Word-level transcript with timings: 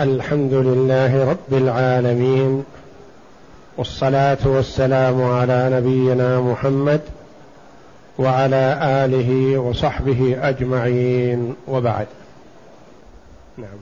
الحمد 0.00 0.52
لله 0.52 1.30
رب 1.30 1.52
العالمين 1.52 2.64
والصلاة 3.76 4.38
والسلام 4.44 5.22
على 5.22 5.70
نبينا 5.72 6.40
محمد 6.40 7.00
وعلى 8.18 8.78
آله 8.82 9.58
وصحبه 9.58 10.48
أجمعين 10.48 11.54
وبعد. 11.68 12.06
نعم. 13.58 13.78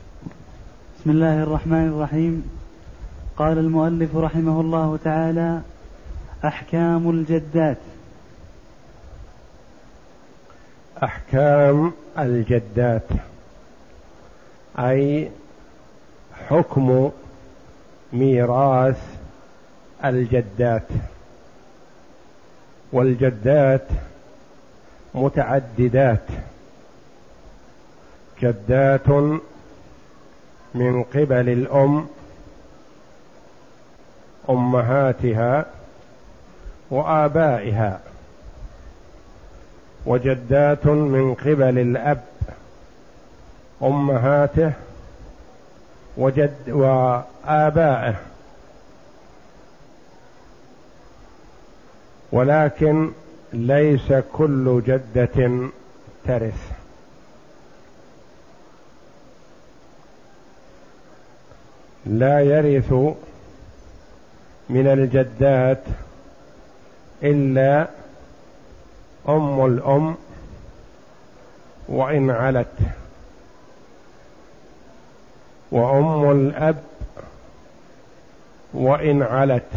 بسم 1.01 1.11
الله 1.11 1.43
الرحمن 1.43 1.89
الرحيم. 1.89 2.51
قال 3.37 3.59
المؤلف 3.59 4.17
رحمه 4.17 4.61
الله 4.61 4.99
تعالى 5.05 5.61
أحكام 6.45 7.11
الجدات. 7.11 7.79
أحكام 11.05 11.93
الجدات. 12.19 13.09
أي 14.79 15.31
حكم 16.49 17.11
ميراث 18.13 19.01
الجدات. 20.05 20.89
والجدات 22.93 23.89
متعددات. 25.15 26.27
جدات 28.41 29.09
من 30.75 31.03
قبل 31.03 31.49
الأم 31.49 32.07
أمهاتها 34.51 35.67
وآبائها. 36.91 38.01
وجدات 40.07 40.87
من 40.87 41.35
قبل 41.35 41.79
الأب 41.79 42.25
أمهاته 43.83 44.73
وجد 46.17 46.71
وآبائه. 46.71 48.15
ولكن 52.33 53.11
ليس 53.53 54.13
كل 54.33 54.83
جدة 54.87 55.69
ترث. 56.25 56.71
لا 62.07 62.41
يرث 62.41 62.93
من 64.69 64.87
الجدات 64.87 65.83
إلا 67.23 67.89
أم 69.29 69.67
الأم 69.67 70.17
وإن 71.89 72.31
علت. 72.31 72.79
وأم 75.75 76.31
الأب 76.31 76.77
وإن 78.75 79.23
علت. 79.23 79.71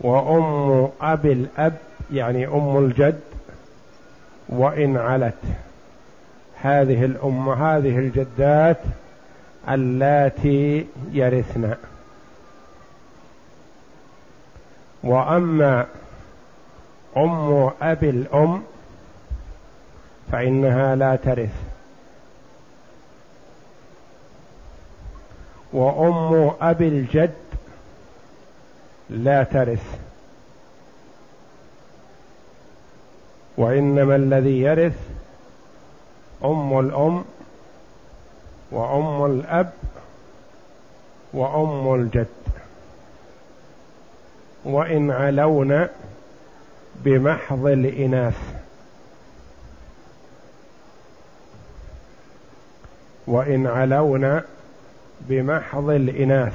وأم 0.00 0.88
أبي 1.00 1.32
الأب 1.32 1.76
يعني 2.12 2.46
أم 2.46 2.78
الجد 2.78 3.20
وإن 4.48 4.96
علت. 4.96 5.38
هذه 6.62 7.04
الأم 7.04 7.48
هذه 7.48 7.98
الجدات 7.98 8.78
اللاتي 9.68 10.86
يرثن. 11.12 11.74
وأما 15.04 15.86
أم 17.16 17.70
أبي 17.82 18.10
الأم 18.10 18.62
فإنها 20.32 20.96
لا 20.96 21.16
ترث. 21.16 21.63
وأم 25.74 26.54
أبي 26.60 26.88
الجد 26.88 27.34
لا 29.10 29.42
ترث. 29.44 29.98
وإنما 33.56 34.16
الذي 34.16 34.60
يرث 34.60 34.96
أم 36.44 36.78
الأم 36.78 37.24
وأم 38.70 39.24
الأب 39.24 39.72
وأم 41.32 41.94
الجد. 41.94 42.26
وإن 44.64 45.10
علون 45.10 45.88
بمحض 46.96 47.66
الإناث. 47.66 48.38
وإن 53.26 53.66
علون 53.66 54.42
بمحض 55.28 55.90
الإناث. 55.90 56.54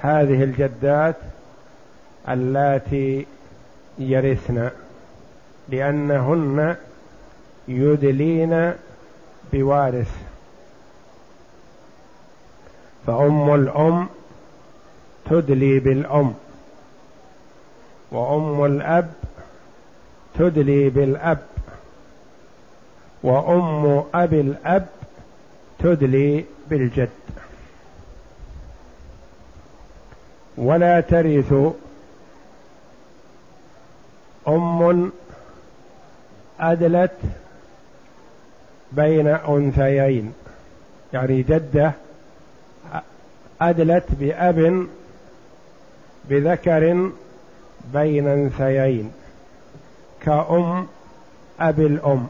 هذه 0.00 0.42
الجدات 0.42 1.16
اللاتي 2.28 3.26
يرثن 3.98 4.70
لأنهن 5.68 6.76
يدلين 7.68 8.72
بوارث. 9.52 10.10
فأم 13.06 13.54
الأم 13.54 14.08
تدلي 15.30 15.78
بالأم 15.78 16.34
وأم 18.10 18.64
الأب 18.64 19.12
تدلي 20.34 20.90
بالأب. 20.90 21.38
وأم 23.22 24.04
أبي 24.14 24.40
الأب 24.40 24.86
تدلي 25.78 26.44
بالجد. 26.70 27.08
ولا 30.56 31.00
ترث 31.00 31.54
أم 34.48 35.12
أدلت 36.60 37.18
بين 38.92 39.26
أنثيين. 39.26 40.32
يعني 41.12 41.42
جدة 41.42 41.92
أدلت 43.60 44.04
بأب 44.10 44.86
بذكر 46.30 47.10
بين 47.92 48.28
أنثيين 48.28 49.12
كأم 50.20 50.86
أبي 51.60 51.86
الأم. 51.86 52.28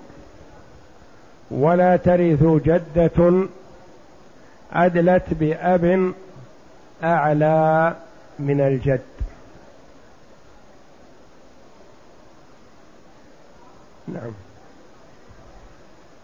ولا 1.52 1.96
ترث 1.96 2.42
جدة 2.42 3.48
أدلت 4.72 5.34
بأب 5.40 6.12
أعلى 7.04 7.96
من 8.38 8.60
الجد. 8.60 9.00
نعم. 14.08 14.32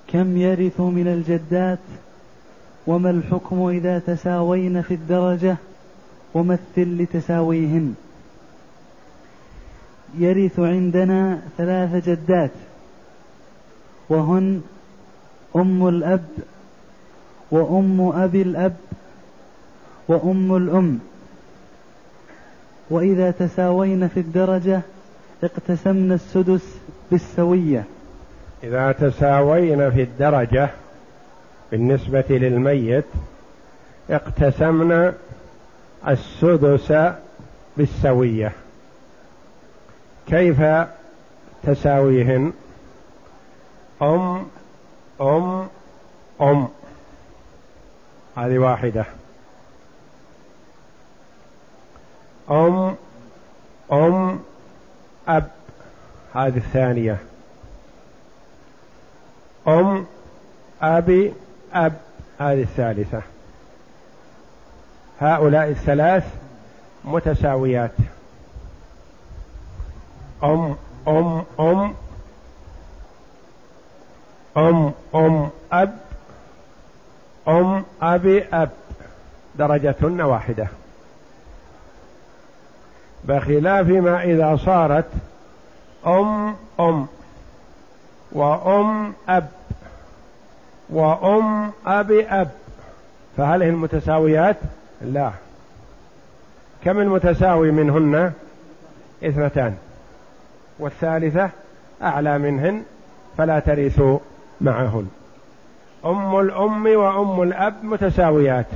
كم 0.09 0.37
يرث 0.37 0.81
من 0.81 1.09
الجدات؟ 1.09 1.79
وما 2.87 3.11
الحكم 3.11 3.67
إذا 3.67 3.99
تساوين 3.99 4.83
في 4.83 4.95
الدرجة؟ 4.95 5.57
ومثل 6.35 6.59
لتساويهن؟ 6.77 7.95
يرث 10.19 10.61
عندنا 10.61 11.41
ثلاث 11.59 12.09
جدات. 12.09 12.51
وهن 14.09 14.63
أم 15.57 15.89
الأب 15.89 16.25
وأم 17.51 18.13
أبي 18.15 18.43
الأب 18.43 18.77
وأم 20.09 20.57
الأم. 20.57 20.99
وإذا 22.91 23.31
تساوين 23.31 24.09
في 24.09 24.21
الدرجة 24.21 24.81
اقتسمن 25.45 26.13
السدس 26.13 26.77
بالسوية. 27.11 27.85
إذا 28.63 28.93
تساوين 28.93 29.91
في 29.91 30.03
الدرجة 30.03 30.71
بالنسبة 31.71 32.25
للميت 32.31 33.05
اقتسمن 34.11 35.13
السدس 36.09 36.93
بالسوية. 37.77 38.53
كيف 40.27 40.63
تساويهن؟ 41.63 42.53
أم 44.03 44.47
أم 45.21 45.69
أم. 46.41 46.69
هذه 48.37 48.59
واحدة. 48.59 49.05
أم 52.51 52.97
أم 53.93 54.41
أب. 55.29 55.51
هذه 56.35 56.57
الثانية. 56.57 57.19
أم 59.69 60.07
أبي 60.83 61.35
أب. 61.73 61.93
هذه 62.39 62.63
الثالثة. 62.63 63.23
هؤلاء 65.21 65.69
الثلاث 65.69 66.25
متساويات. 67.05 67.91
أم 70.45 70.77
أم 71.09 71.45
أم. 71.61 71.95
أم 74.59 74.93
أم 75.15 75.51
أب 75.73 75.99
أم 77.49 77.85
أبي 78.03 78.45
أب. 78.53 78.71
درجتهن 79.55 80.21
واحدة. 80.21 80.69
بخلاف 83.25 83.87
ما 83.89 84.23
إذا 84.23 84.57
صارت 84.57 85.05
أم 86.07 86.57
أم 86.81 87.07
وأم 88.33 89.13
أب 89.29 89.49
وأم 90.91 91.73
أبي 91.87 92.27
أب. 92.27 92.51
فهل 93.37 93.63
هي 93.63 93.69
المتساويات؟ 93.69 94.57
لا. 95.03 95.31
كم 96.85 96.99
المتساوي 96.99 97.71
منهن؟ 97.71 98.33
اثنتان. 99.25 99.77
والثالثة 100.79 101.51
أعلى 102.03 102.39
منهن 102.39 102.83
فلا 103.39 103.59
ترث 103.59 104.03
معهن. 104.61 105.09
أم 106.05 106.41
الأم 106.41 106.87
وأم 106.87 107.43
الأب 107.43 107.85
متساويات. 107.85 108.67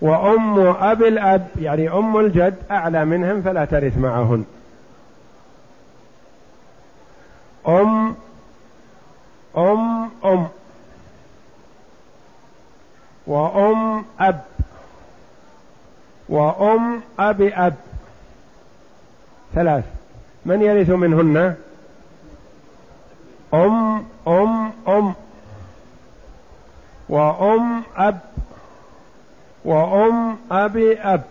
وأم 0.00 0.58
أب 0.60 1.02
الأب 1.02 1.46
يعني 1.60 1.90
أم 1.90 2.18
الجد 2.18 2.54
أعلى 2.70 3.04
منهم 3.04 3.42
فلا 3.42 3.64
ترث 3.64 3.98
معهن. 3.98 4.44
أم 7.68 8.14
أم 9.56 10.10
أم. 10.24 10.46
وأم 13.26 14.04
أب. 14.20 14.40
وأم 16.28 17.00
أب 17.18 17.42
أب. 17.42 17.74
ثلاث. 19.54 19.84
من 20.46 20.62
يرث 20.62 20.90
منهن؟ 20.90 21.54
أم 23.54 24.04
أم 24.28 24.72
أم. 24.88 25.14
وأم 27.08 27.82
أب. 27.96 28.18
وأم 29.64 30.36
أبي 30.50 30.98
أب. 31.00 31.22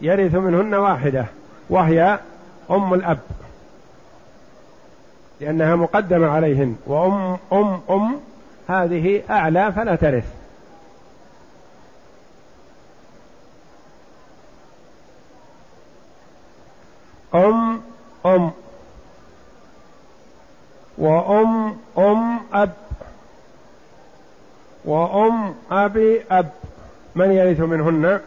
يرث 0.00 0.34
منهن 0.34 0.74
واحدة 0.74 1.26
وهي 1.70 2.18
أم 2.70 2.94
الأب. 2.94 3.18
لأنها 5.40 5.76
مقدمة 5.76 6.28
عليهن. 6.28 6.76
وأم 6.86 7.38
أم 7.52 7.80
أم. 7.90 8.20
هذه 8.68 9.22
أعلى 9.30 9.72
فلا 9.72 9.94
ترث. 9.96 10.24
أم 17.34 17.80
أم. 18.26 18.50
وأم 20.98 21.76
أم 21.98 22.38
أب. 22.52 22.72
وأم 24.84 25.54
أبي 25.70 26.20
أب. 26.30 26.48
من 27.14 27.32
يرث 27.32 27.60
منهن؟ 27.60 28.20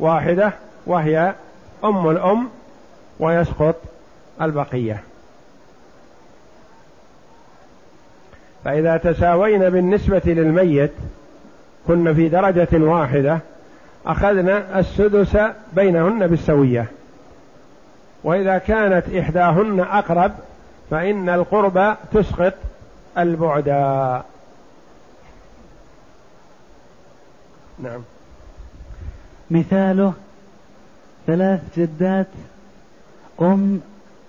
واحدة 0.00 0.52
وهي 0.86 1.34
أم 1.84 2.10
الأم 2.10 2.48
ويسقط 3.20 3.76
البقية. 4.42 5.02
فإذا 8.64 8.96
تساوين 8.96 9.70
بالنسبة 9.70 10.22
للميت 10.26 10.92
كن 11.86 12.14
في 12.14 12.28
درجة 12.28 12.68
واحدة 12.72 13.38
أخذنا 14.06 14.78
السدس 14.78 15.38
بينهن 15.72 16.26
بالسوية. 16.26 16.86
وإذا 18.24 18.58
كانت 18.58 19.14
إحداهن 19.14 19.80
أقرب 19.80 20.32
فإن 20.90 21.28
القرب 21.28 21.96
تسقط 22.12 22.54
البعدا 23.18 24.22
نعم. 27.78 28.00
مثاله 29.50 30.12
ثلاث 31.26 31.60
جدات 31.78 32.26
أم 33.40 33.80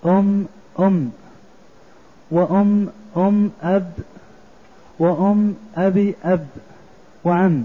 أم 0.06 0.46
أم 0.80 1.10
وأم 2.30 2.88
أم 3.16 3.50
أب 3.62 3.92
وأم 4.98 5.54
أبي 5.76 6.14
أب 6.24 6.46
وعم. 7.24 7.64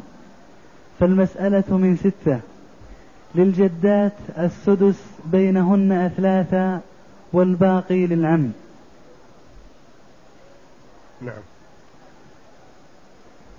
فالمسألة 0.99 1.77
من 1.77 1.97
ستة 1.97 2.39
للجدات 3.35 4.13
السدس 4.37 5.03
بينهن 5.25 5.91
أثلاثا 5.91 6.81
والباقي 7.33 8.07
للعم. 8.07 8.51
نعم. 11.21 11.41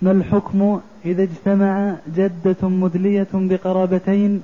ما 0.03 0.11
الحكم 0.11 0.81
إذا 1.05 1.23
اجتمع 1.23 1.95
جدة 2.15 2.69
مدلية 2.69 3.29
بقرابتين 3.33 4.43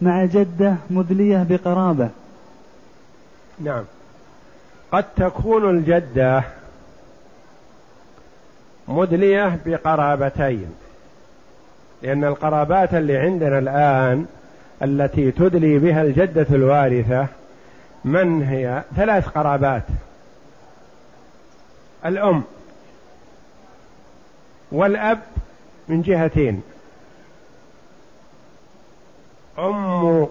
مع 0.00 0.24
جدة 0.24 0.76
مدلية 0.90 1.46
بقرابة؟ 1.48 2.08
نعم. 3.60 3.84
قد 4.92 5.04
تكون 5.16 5.70
الجدة 5.70 6.44
مدلية 8.88 9.58
بقرابتين 9.66 10.66
لأن 12.02 12.24
القرابات 12.24 12.94
اللي 12.94 13.16
عندنا 13.16 13.58
الآن 13.58 14.26
التي 14.82 15.30
تدلي 15.30 15.78
بها 15.78 16.02
الجدة 16.02 16.46
الوارثة 16.50 17.26
من 18.04 18.42
هي؟ 18.42 18.82
ثلاث 18.96 19.28
قرابات. 19.28 19.82
الأم 22.06 22.42
والأب 24.72 25.22
من 25.88 26.02
جهتين. 26.02 26.62
أم 29.58 30.26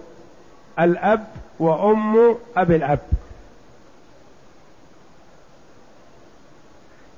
الأب 0.78 1.26
وأم 1.58 2.36
أبي 2.56 2.76
الأب. 2.76 2.98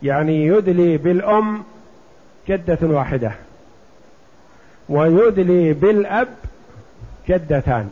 يعني 0.02 0.46
يدلي 0.46 0.96
بالأم 0.96 1.64
جدة 2.48 2.78
واحدة 2.82 3.32
ويدلي 4.88 5.72
بالأب 5.72 6.34
جدتان. 7.28 7.90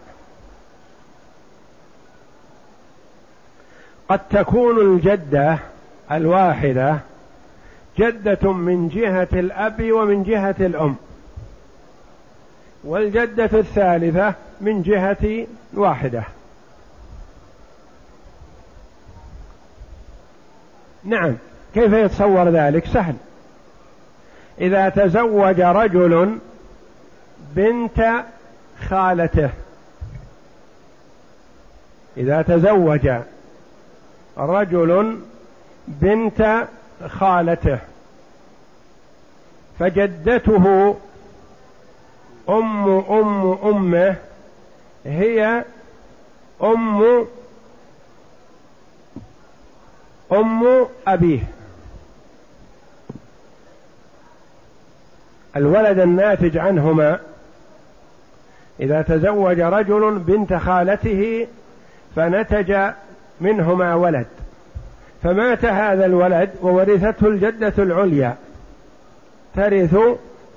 قد 4.09 4.29
تكون 4.29 4.81
الجدة 4.81 5.59
الواحدة 6.13 6.99
جدة 7.99 8.53
من 8.53 8.89
جهة 8.89 9.29
الأب 9.33 9.93
ومن 9.93 10.23
جهة 10.23 10.57
الأم 10.61 10.97
والجدة 12.85 13.59
الثالثة 13.59 14.35
من 14.61 14.83
جهة 14.83 15.47
واحدة. 15.75 16.23
نعم 21.05 21.37
كيف 21.75 21.93
يتصور 21.93 22.49
ذلك؟ 22.49 22.87
سهل. 22.87 23.15
إذا 24.61 24.89
تزوج 24.89 25.61
رجل 25.61 26.39
بنت 27.55 28.25
خالته 28.89 29.51
إذا 32.17 32.43
تزوج 32.43 33.11
رجل 34.39 35.21
بنت 35.89 36.69
خالته 37.09 37.79
فجدته 39.79 40.97
أم 42.49 42.89
أم 42.89 43.59
أمه 43.65 44.17
هي 45.05 45.65
أم 46.63 47.27
أم 50.33 50.87
أبيه. 51.07 51.41
الولد 55.57 55.99
الناتج 55.99 56.59
عنهما 56.59 57.21
إذا 58.81 59.03
تزوج 59.03 59.61
رجل 59.61 60.19
بنت 60.19 60.55
خالته 60.55 61.47
فنتج 62.17 62.93
منهما 63.41 63.95
ولد. 63.95 64.27
فمات 65.23 65.65
هذا 65.65 66.07
الولد 66.07 66.51
وورثته 66.63 67.27
الجدة 67.27 67.73
العليا. 67.79 68.37
ترث 69.57 69.97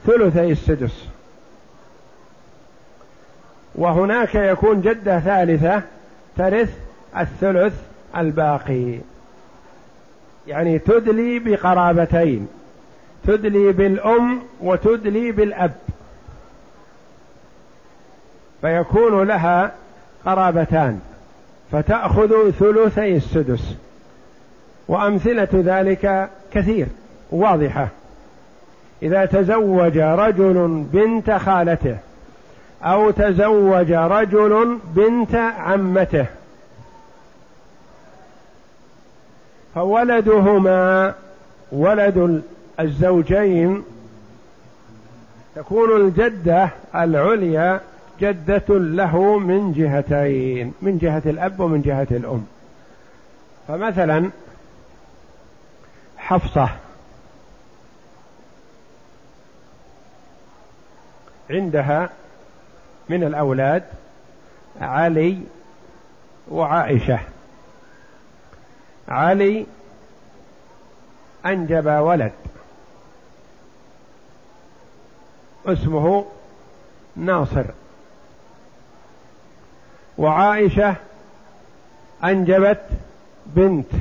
ثلثي 0.06 0.52
السدس. 0.52 1.06
وهناك 3.76 4.36
يكون 4.36 4.82
جدة 4.82 5.20
ثالثة 5.20 5.82
ترث 6.38 6.78
الثلث 7.18 7.74
الباقي. 8.18 8.96
يعني 10.48 10.80
تدلي 10.80 11.40
بقرابتين. 11.40 12.48
تدلي 13.28 13.72
بالأم 13.72 14.42
وتدلي 14.62 15.32
بالأب. 15.32 15.74
فيكون 18.62 19.28
لها 19.28 19.72
قرابتان. 20.26 21.00
فتأخذ 21.72 22.52
ثلثي 22.52 23.16
السدس. 23.16 23.76
وأمثلة 24.90 25.50
ذلك 25.54 26.30
كثير 26.52 26.88
واضحة. 27.32 27.88
إذا 29.04 29.26
تزوج 29.26 29.98
رجل 29.98 30.86
بنت 30.94 31.32
خالته 31.32 31.98
أو 32.84 33.12
تزوج 33.12 33.92
رجل 33.92 34.78
بنت 34.96 35.36
عمته 35.36 36.26
فولدهما 39.76 41.14
ولد 41.72 42.42
الزوجين 42.80 43.84
تكون 45.56 46.02
الجدة 46.02 46.70
العليا 46.96 47.80
جدة 48.22 48.64
له 48.70 49.40
من 49.40 49.74
جهتين 49.74 50.74
من 50.82 50.98
جهة 50.98 51.22
الأب 51.26 51.60
ومن 51.60 51.82
جهة 51.82 52.08
الأم. 52.12 52.46
فمثلا 53.68 54.30
حفصة. 56.30 56.70
عندها 61.50 62.10
من 63.10 63.24
الأولاد 63.24 63.84
علي 64.82 65.42
وعائشة. 66.52 67.20
علي 69.08 69.66
أنجب 71.46 71.86
ولد. 71.86 72.34
اسمه 75.66 76.26
ناصر. 77.16 77.66
وعائشة 80.18 80.96
أنجبت 82.24 82.90
بنت. 83.46 83.92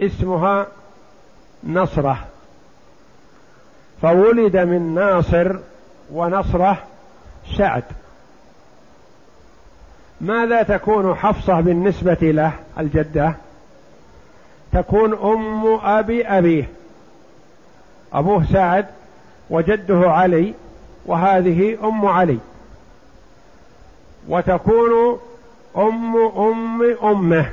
اسمها 0.00 0.66
نصرة. 1.64 2.18
فولد 4.02 4.56
من 4.56 4.94
ناصر 4.94 5.56
ونصرة 6.12 6.78
سعد 7.58 7.84
ماذا 10.20 10.62
تكون 10.62 11.14
حفصة 11.14 11.60
بالنسبة 11.60 12.18
له 12.22 12.52
الجدة؟ 12.78 13.34
تكون 14.72 15.14
أم 15.14 15.78
أبي 15.82 16.26
أبيه. 16.26 16.68
أبوه 18.12 18.44
سعد 18.44 18.86
وجده 19.50 20.10
علي 20.10 20.54
وهذه 21.06 21.78
أم 21.84 22.06
علي. 22.06 22.38
وتكون 24.28 25.20
أم 25.76 26.16
أم 26.16 26.82
أمه 27.02 27.52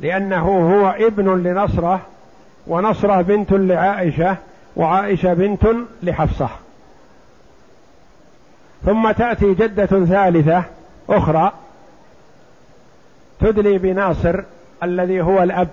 لأنه 0.00 0.48
هو 0.48 0.90
ابن 0.90 1.42
لنصرة 1.42 2.00
ونصرة 2.66 3.22
بنت 3.22 3.52
لعائشة 3.52 4.36
وعائشة 4.76 5.34
بنت 5.34 5.66
لحفصة. 6.02 6.48
ثم 8.84 9.10
تأتي 9.10 9.54
جدة 9.54 9.86
ثالثة 9.86 10.64
أخرى 11.08 11.52
تدلي 13.40 13.78
بناصر 13.78 14.42
الذي 14.82 15.22
هو 15.22 15.42
الأب. 15.42 15.68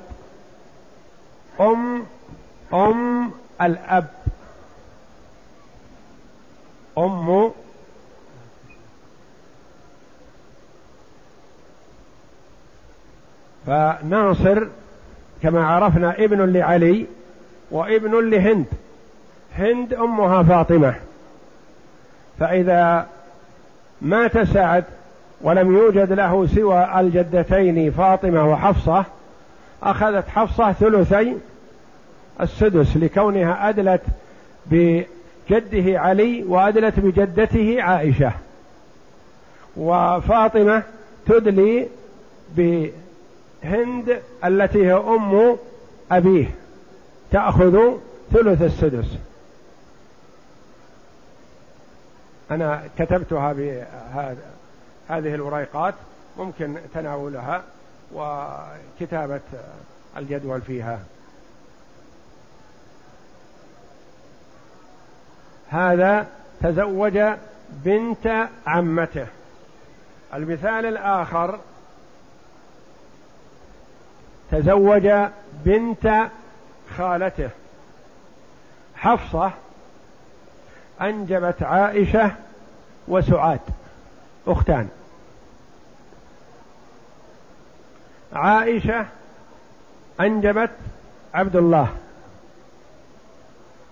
أم 1.60 2.04
أم 2.74 3.32
الأب. 3.62 4.08
أم. 6.98 7.52
فناصر 13.68 14.68
كما 15.44 15.68
عرفنا 15.68 16.16
ابن 16.20 16.54
لعلي 16.54 17.06
وابن 17.72 18.30
لهند. 18.30 18.66
هند 19.58 19.94
أمها 19.94 20.44
فاطمة. 20.44 20.96
فإذا 22.40 23.08
مات 24.02 24.38
سعد 24.38 24.84
ولم 25.42 25.76
يوجد 25.76 26.14
له 26.14 26.48
سوى 26.48 27.00
الجدتين 27.00 27.92
فاطمة 27.92 28.52
وحفصة 28.52 29.06
أخذت 29.84 30.28
حفصة 30.30 30.72
ثلثي 30.72 31.38
السدس 32.42 32.98
لكونها 32.98 33.70
أدلت 33.70 34.02
بجده 34.66 36.00
علي 36.00 36.44
وأدلت 36.44 37.00
بجدته 37.00 37.82
عائشة. 37.82 38.32
وفاطمة 39.78 40.84
تدلي 41.26 41.88
هند 43.64 44.22
التي 44.46 44.86
هي 44.88 44.94
أم 44.94 45.58
أبيه 46.12 46.52
تأخذ 47.32 47.98
ثلث 48.34 48.62
السدس. 48.62 49.18
أنا 52.52 52.84
كتبتها 52.98 53.54
بهذه 53.54 55.36
الوريقات 55.36 55.94
ممكن 56.38 56.78
تناولها 56.94 57.64
وكتابة 58.14 59.42
الجدول 60.18 60.62
فيها. 60.62 61.00
هذا 65.70 66.28
تزوج 66.62 67.20
بنت 67.70 68.48
عمته. 68.68 69.28
المثال 70.34 70.86
الآخر 70.86 71.60
تزوج 74.52 75.10
بنت 75.66 76.30
خالته. 76.98 77.50
حفصة 78.96 79.52
أنجبت 81.02 81.64
عائشة 81.64 82.32
وسعاد 83.08 83.60
أختان. 84.48 84.90
عائشة 88.34 89.06
أنجبت 90.20 90.72
عبد 91.34 91.56
الله 91.56 91.90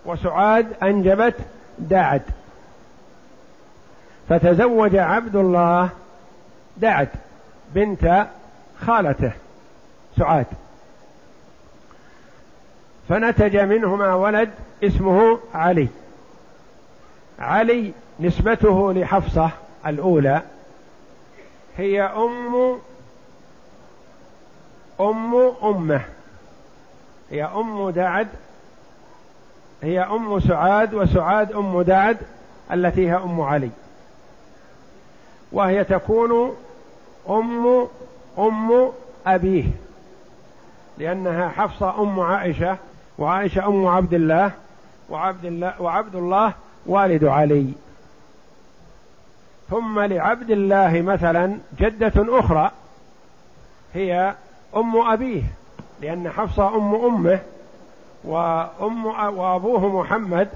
وسعاد 0.05 0.73
أنجبت 0.83 1.35
دعد 1.79 2.21
فتزوج 4.29 4.95
عبد 4.95 5.35
الله 5.35 5.89
دعد 6.77 7.09
بنت 7.73 8.27
خالته. 8.81 9.31
سعاد. 10.17 10.45
فنتج 13.09 13.57
منهما 13.57 14.15
ولد 14.15 14.49
اسمه 14.83 15.39
علي. 15.53 15.87
علي 17.39 17.93
نسبته 18.19 18.93
لحفصة 18.93 19.49
الأولى. 19.85 20.41
هي 21.77 22.01
أم 22.01 22.79
أم 25.01 25.35
أمه. 25.63 26.01
هي 27.31 27.43
أم 27.43 27.89
دعد. 27.89 28.27
هي 29.83 30.01
أم 30.01 30.39
سعاد 30.39 30.93
وسعاد 30.93 31.51
أم 31.51 31.81
دعد 31.81 32.17
التي 32.71 33.09
هي 33.09 33.15
أم 33.15 33.41
علي. 33.41 33.69
وهي 35.51 35.83
تكون 35.83 36.55
أم 37.29 37.87
أم 38.37 38.91
أبيه. 39.27 39.63
لأنها 40.99 41.49
حفصة 41.49 42.01
أم 42.01 42.19
عائشة 42.19 42.77
وعائشة 43.17 43.67
أم 43.67 43.87
عبد 43.87 44.13
الله 44.13 44.51
وعبد 45.09 45.45
الله 45.45 45.81
وعبد 45.81 46.15
الله 46.15 46.53
والد 46.85 47.23
علي. 47.23 47.67
ثم 49.69 49.99
لعبد 49.99 50.51
الله 50.51 51.01
مثلا 51.01 51.57
جدة 51.79 52.39
أخرى 52.39 52.71
هي 53.93 54.35
أم 54.75 54.97
أبيه 54.97 55.43
لأن 56.01 56.29
حفصة 56.29 56.75
أم 56.75 56.95
أمه 56.95 57.39
وأم 58.23 59.05
وأبوه 59.05 60.01
محمد 60.01 60.47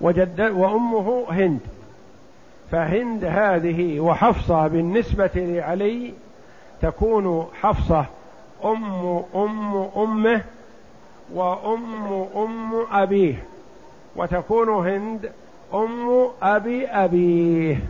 وجد 0.00 0.40
وأمه 0.40 1.26
هند. 1.30 1.60
فهند 2.70 3.24
هذه 3.24 4.00
وحفصة 4.00 4.66
بالنسبة 4.66 5.30
لعلي 5.34 6.14
تكون 6.82 7.48
حفصة 7.60 8.06
أم 8.64 9.24
أم 9.34 9.76
أمه 9.96 10.42
وأم 11.34 12.12
أم 12.36 12.86
أبيه 12.90 13.44
وتكون 14.16 14.68
هند 14.68 15.30
أم 15.74 16.28
أبي 16.42 16.86
أبيه. 16.86 17.80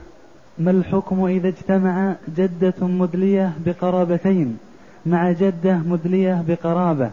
ما 0.58 0.70
الحكم 0.70 1.25
إذا 1.25 1.48
اجتمع 1.48 2.14
جدة 2.37 2.75
مدلية 2.80 3.52
بقرابتين 3.66 4.58
مع 5.06 5.32
جدة 5.32 5.76
مدلية 5.76 6.44
بقرابة؟ 6.48 7.10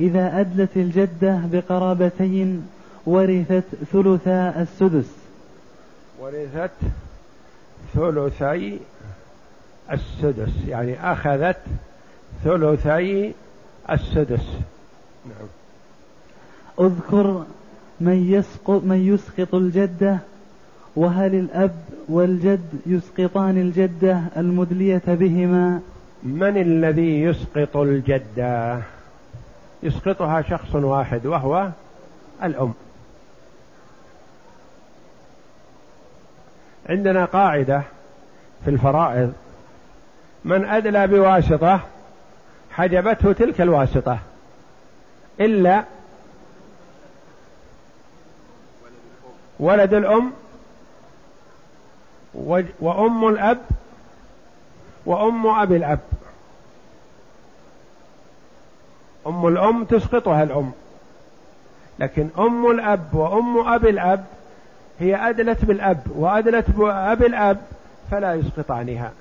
إذا 0.00 0.40
أدلت 0.40 0.76
الجدة 0.76 1.40
بقرابتين 1.52 2.68
ورثت 3.06 3.64
ثلثا 3.92 4.62
السدس. 4.62 5.10
ورثت 6.20 6.70
ثلثي 7.94 8.78
السدس 9.92 10.68
يعني 10.68 11.12
أخذت 11.12 11.60
ثلثي 12.44 13.32
السدس. 13.90 14.46
نعم. 15.26 15.48
اذكر 16.80 17.44
من 18.00 18.32
يسقط 18.32 18.82
من 18.84 19.14
يسقط 19.14 19.54
الجدة 19.54 20.18
وهل 20.96 21.34
الأب 21.34 21.76
والجد 22.08 22.80
يسقطان 22.86 23.58
الجدة 23.58 24.22
المدلية 24.36 25.02
بهما؟ 25.06 25.80
من 26.22 26.56
الذي 26.56 27.22
يسقط 27.22 27.76
الجدة؟ 27.76 28.78
يسقطها 29.82 30.42
شخص 30.42 30.74
واحد 30.74 31.26
وهو 31.26 31.68
الأم. 32.42 32.74
عندنا 36.88 37.24
قاعدة 37.24 37.82
في 38.64 38.70
الفرائض. 38.70 39.32
من 40.44 40.64
أدلى 40.64 41.06
بواسطة 41.06 41.80
حجبته 42.72 43.32
تلك 43.32 43.60
الواسطة. 43.60 44.18
إلا 45.40 45.84
ولد 49.60 49.94
الأم 49.94 50.32
وأم 52.80 53.28
الأب 53.28 53.58
وأم 55.06 55.46
أبي 55.46 55.76
الأب. 55.76 56.00
أم 59.26 59.46
الأم 59.46 59.84
تسقطها 59.84 60.42
الأم. 60.42 60.72
لكن 61.98 62.28
أم 62.38 62.70
الأب 62.70 63.14
وأم 63.14 63.68
أبي 63.68 63.90
الأب 63.90 64.24
هي 64.98 65.16
أدلت 65.30 65.64
بالأب 65.64 66.02
وأدلت 66.16 66.70
بأبي 66.70 67.26
الأب 67.26 67.60
فلا 68.10 68.34
يسقطانها. 68.34 69.12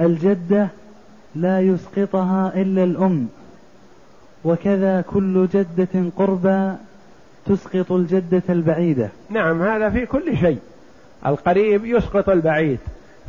الجدة 0.00 0.68
لا 1.34 1.60
يسقطها 1.60 2.52
إلا 2.54 2.84
الأم. 2.84 3.28
وكذا 4.44 5.00
كل 5.00 5.48
جدة 5.54 6.10
قربى 6.16 6.72
تسقط 7.46 7.92
الجدة 7.92 8.42
البعيدة. 8.48 9.08
نعم 9.30 9.62
هذا 9.62 9.90
في 9.90 10.06
كل 10.06 10.38
شيء. 10.38 10.58
القريب 11.26 11.84
يسقط 11.84 12.28
البعيد 12.28 12.78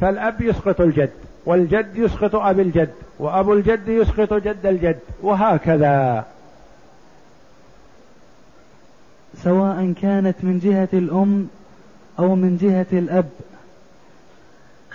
فالأب 0.02 0.42
يسقط 0.42 0.82
الجد 0.82 1.10
والجد 1.46 1.96
يسقط 1.96 2.36
أبي 2.36 2.62
الجد 2.62 2.90
وأبو 3.20 3.54
الجد 3.54 3.88
يسقط 3.88 4.34
جد 4.34 4.66
الجد 4.66 5.00
وهكذا. 5.22 6.26
سواء 9.44 9.94
كانت 10.02 10.36
من 10.44 10.60
جهة 10.60 10.90
الأم 10.94 11.48
أو 12.20 12.36
من 12.36 12.58
جهة 12.58 13.00
الأب. 13.00 13.30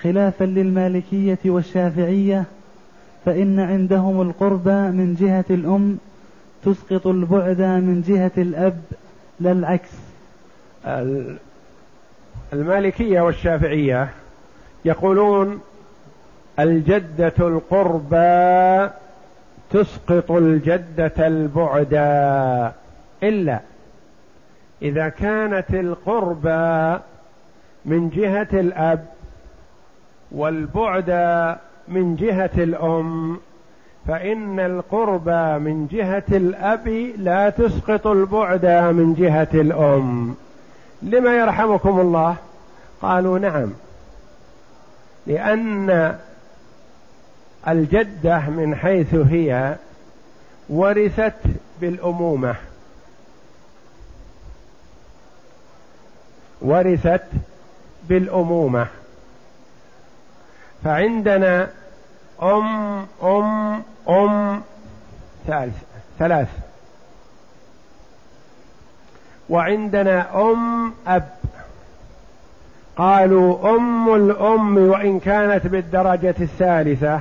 خلافا 0.03 0.45
للمالكية 0.45 1.39
والشافعية 1.45 2.45
فإن 3.25 3.61
عندهم 3.61 4.21
القربى 4.21 4.71
من 4.71 5.17
جهة 5.21 5.45
الأم 5.51 5.99
تسقط 6.65 7.07
البعد 7.07 7.61
من 7.61 8.03
جهة 8.09 8.33
الأب 8.39 8.81
لا 9.41 9.53
العكس. 9.53 9.91
المالكية 12.53 13.21
والشافعية 13.21 14.09
يقولون 14.85 15.61
الجدة 16.59 17.33
القربى 17.39 18.91
تسقط 19.71 20.31
الجدة 20.31 21.27
البعدى 21.27 22.73
إلا 23.23 23.61
إذا 24.83 25.09
كانت 25.09 25.71
القربى 25.71 27.03
من 27.85 28.09
جهة 28.11 28.49
الأب 28.53 29.05
والبعد 30.35 31.11
من 31.89 32.17
جهة 32.17 32.51
الأم 32.57 33.41
فإن 34.09 34.61
القربى 34.61 35.59
من 35.59 35.87
جهة 35.87 36.25
الأب 36.33 36.89
لا 37.19 37.51
تسقط 37.51 38.07
البعد 38.07 38.67
من 38.67 39.15
جهة 39.15 39.49
الأم. 39.55 40.35
لما 41.03 41.37
يرحمكم 41.37 42.01
الله؟ 42.01 42.37
قالوا 43.03 43.39
نعم 43.39 43.73
لأن 45.27 46.19
الجدة 47.69 48.41
من 48.41 48.75
حيث 48.75 49.15
هي 49.15 49.77
ورثت 50.69 51.41
بالأمومة. 51.81 52.55
ورثت 56.63 57.27
بالأمومة. 58.09 58.87
فعندنا 60.85 61.69
أم 62.43 63.07
أم 63.23 63.83
أم 64.09 64.63
ثالث 65.47 65.77
ثلاث. 66.19 66.49
وعندنا 69.49 70.41
أم 70.41 70.93
أب. 71.07 71.29
قالوا 72.97 73.77
أم 73.77 74.15
الأم 74.15 74.79
وإن 74.79 75.21
كانت 75.21 75.67
بالدرجة 75.67 76.35
الثالثة 76.41 77.21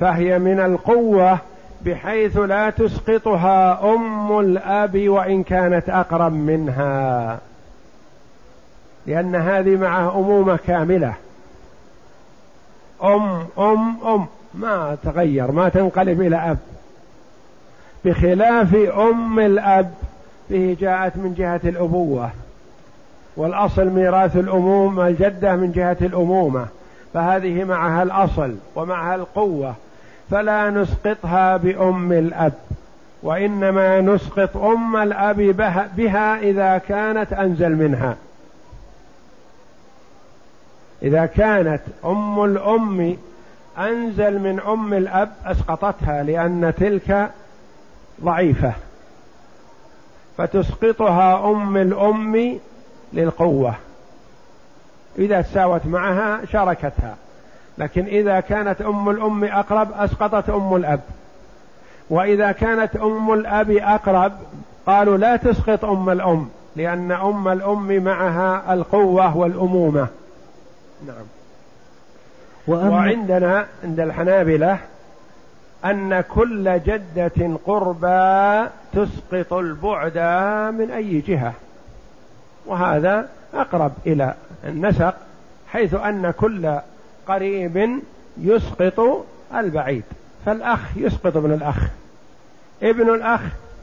فهي 0.00 0.38
من 0.38 0.60
القوة 0.60 1.38
بحيث 1.82 2.38
لا 2.38 2.70
تسقطها 2.70 3.94
أم 3.94 4.38
الأب 4.38 5.08
وإن 5.08 5.42
كانت 5.42 5.88
أقرب 5.88 6.32
منها. 6.32 7.38
لأن 9.06 9.34
هذه 9.34 9.76
معها 9.76 10.10
أمومة 10.10 10.58
كاملة. 10.66 11.14
أم 13.04 13.46
أم 13.58 13.96
أم. 14.06 14.26
ما 14.54 14.96
تغير 15.02 15.50
ما 15.50 15.68
تنقلب 15.68 16.20
إلى 16.20 16.36
أب. 16.36 16.58
بخلاف 18.04 18.74
أم 18.74 19.38
الأب 19.38 19.94
به 20.50 20.76
جاءت 20.80 21.16
من 21.16 21.34
جهة 21.34 21.60
الأبوة. 21.64 22.30
والأصل 23.36 23.86
ميراث 23.86 24.36
الأموم 24.36 25.00
الجدة 25.00 25.56
من 25.56 25.72
جهة 25.72 25.96
الأمومة. 26.00 26.66
فهذه 27.14 27.64
معها 27.64 28.02
الأصل 28.02 28.54
ومعها 28.74 29.14
القوة. 29.14 29.74
فلا 30.30 30.70
نسقطها 30.70 31.56
بأم 31.56 32.12
الأب. 32.12 32.52
وإنما 33.22 34.00
نسقط 34.00 34.56
أم 34.56 34.96
الأب 34.96 35.36
بها 35.96 36.38
إذا 36.38 36.78
كانت 36.78 37.32
أنزل 37.32 37.76
منها. 37.76 38.16
إذا 41.02 41.26
كانت 41.26 41.80
أم 42.04 42.44
الأم 42.44 43.16
أنزل 43.78 44.38
من 44.38 44.60
أم 44.60 44.94
الأب 44.94 45.32
أسقطتها 45.44 46.22
لأن 46.22 46.72
تلك 46.78 47.30
ضعيفة. 48.24 48.72
فتسقطها 50.38 51.50
أم 51.50 51.76
الأم 51.76 52.58
للقوة. 53.12 53.74
إذا 55.18 55.40
تساوت 55.40 55.86
معها 55.86 56.40
شاركتها. 56.52 57.16
لكن 57.78 58.06
إذا 58.06 58.40
كانت 58.40 58.82
أم 58.82 59.08
الأم 59.08 59.44
أقرب 59.44 59.88
أسقطت 59.92 60.50
أم 60.50 60.76
الأب. 60.76 61.00
وإذا 62.10 62.52
كانت 62.52 62.96
أم 62.96 63.32
الأب 63.32 63.70
أقرب 63.70 64.32
قالوا 64.86 65.16
لا 65.16 65.36
تسقط 65.36 65.84
أم 65.84 66.10
الأم 66.10 66.48
لأن 66.76 67.12
أم 67.12 67.48
الأم 67.48 68.04
معها 68.04 68.74
القوة 68.74 69.36
والأمومة. 69.36 70.06
نعم. 71.06 71.24
وعندنا 72.68 73.66
عند 73.84 74.00
الحنابلة 74.00 74.78
أن 75.84 76.20
كل 76.20 76.80
جدة 76.86 77.58
قربى 77.64 78.68
تسقط 78.92 79.52
البعد 79.52 80.18
من 80.74 80.90
أي 80.90 81.20
جهة. 81.20 81.52
وهذا 82.66 83.28
أقرب 83.54 83.92
إلى 84.06 84.34
النسق 84.64 85.14
حيث 85.68 85.94
أن 85.94 86.30
كل 86.30 86.78
قريب 87.26 88.02
يسقط 88.36 89.24
البعيد. 89.54 90.04
فالأخ 90.46 90.96
يسقط 90.96 91.36
ابن 91.36 91.52
الأخ. 91.52 91.86
ابن 92.82 93.14
الأخ 93.14 93.40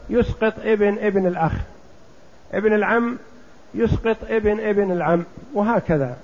يسقط 0.09 0.53
ابن 0.63 0.97
ابن 0.97 1.27
الأخ. 1.27 1.53
ابن 2.53 2.73
العم 2.73 3.17
يسقط 3.73 4.17
ابن 4.29 4.59
ابن 4.59 4.91
العم. 4.91 5.23
وهكذا. 5.53 6.17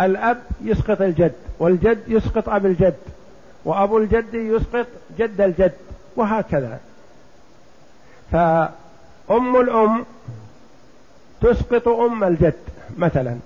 الأب 0.00 0.42
يسقط 0.62 1.02
الجد 1.02 1.32
والجد 1.58 1.98
يسقط 2.08 2.48
أب 2.48 2.66
الجد 2.66 2.94
وأبو 3.64 3.98
الجد 3.98 4.34
يسقط 4.34 4.86
جد 5.18 5.40
الجد 5.40 5.72
وهكذا. 6.16 6.78
فأم 8.32 9.60
الأم 9.60 10.04
تسقط 11.40 11.88
أم 11.88 12.24
الجد 12.24 12.54
مثلا. 12.96 13.38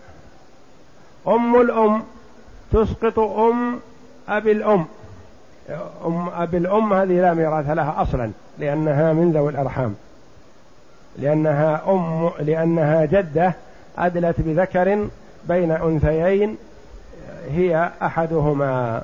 أم 1.28 1.60
الأم 1.60 2.02
تسقط 2.72 3.18
أم 3.18 3.80
أبي 4.28 4.52
الأم. 4.52 4.86
أم 6.06 6.28
أبي 6.28 6.56
الأم 6.56 6.92
هذه 6.92 7.20
لا 7.20 7.34
ميراث 7.34 7.70
لها 7.70 8.02
أصلا 8.02 8.30
لأنها 8.58 9.12
من 9.12 9.32
ذوي 9.32 9.50
الأرحام. 9.50 9.94
لأنها 11.18 11.82
أم 11.88 12.30
لأنها 12.38 13.04
جدة 13.04 13.54
أدلت 13.98 14.36
بذكر 14.38 15.08
بين 15.48 15.70
أنثيين 15.70 16.56
هي 17.50 17.90
أحدهما. 18.02 19.02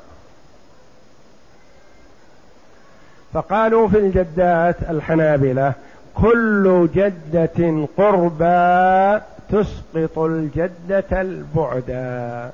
فقالوا 3.32 3.88
في 3.88 3.98
الجدات 3.98 4.76
الحنابلة 4.82 5.72
كل 6.14 6.88
جدة 6.94 7.86
قربى 7.96 9.24
تسقط 9.50 10.18
الجدة 10.18 11.20
البعدا 11.20 12.50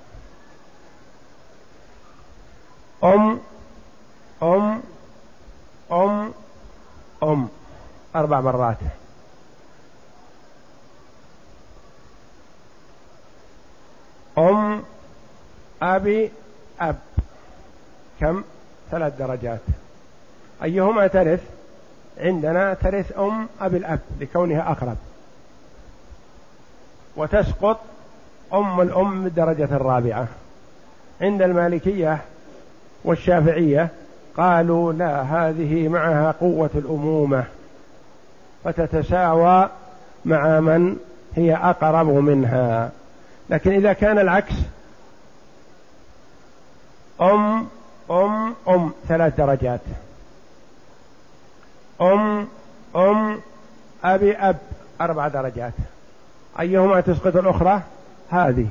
أم 3.04 3.40
أم 4.42 4.82
أم 5.92 6.32
أم. 7.22 7.48
أربع 8.16 8.40
مرات 8.40 8.76
أم 14.38 14.82
أبي 15.82 16.30
أب. 16.80 16.96
كم؟ 18.20 18.42
ثلاث 18.90 19.18
درجات. 19.18 19.60
أيهما 20.62 21.06
ترث؟ 21.06 21.42
عندنا 22.20 22.74
ترث 22.74 23.18
أم 23.18 23.48
أبي 23.60 23.76
الأب 23.76 24.00
لكونها 24.20 24.70
أقرب. 24.70 24.96
وتسقط 27.16 27.80
أم 28.54 28.80
الأم 28.80 29.24
بالدرجة 29.24 29.64
الرابعة. 29.64 30.26
عند 31.20 31.42
المالكية 31.42 32.18
والشافعية 33.04 33.88
قالوا 34.36 34.92
لا 34.92 35.22
هذه 35.22 35.88
معها 35.88 36.30
قوة 36.30 36.70
الأمومة. 36.74 37.44
فتتساوى 38.64 39.70
مع 40.24 40.60
من 40.60 40.96
هي 41.34 41.56
أقرب 41.56 42.06
منها. 42.06 42.90
لكن 43.50 43.72
إذا 43.72 43.92
كان 43.92 44.18
العكس 44.18 44.54
أم 47.20 47.66
أم 48.10 48.54
أم 48.68 48.92
ثلاث 49.08 49.36
درجات. 49.36 49.80
أم 52.00 52.48
أم 52.96 53.40
أبي 54.04 54.36
أب 54.36 54.58
أربع 55.00 55.28
درجات. 55.28 55.72
أيهما 56.60 57.00
تسقط 57.00 57.36
الأخرى؟ 57.36 57.82
هذه. 58.30 58.66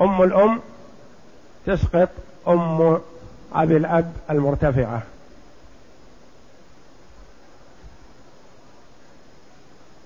أم 0.00 0.22
الأم 0.22 0.60
تسقط 1.66 2.08
أم 2.48 2.98
أبي 3.54 3.76
الأب 3.76 4.12
المرتفعة. 4.30 5.02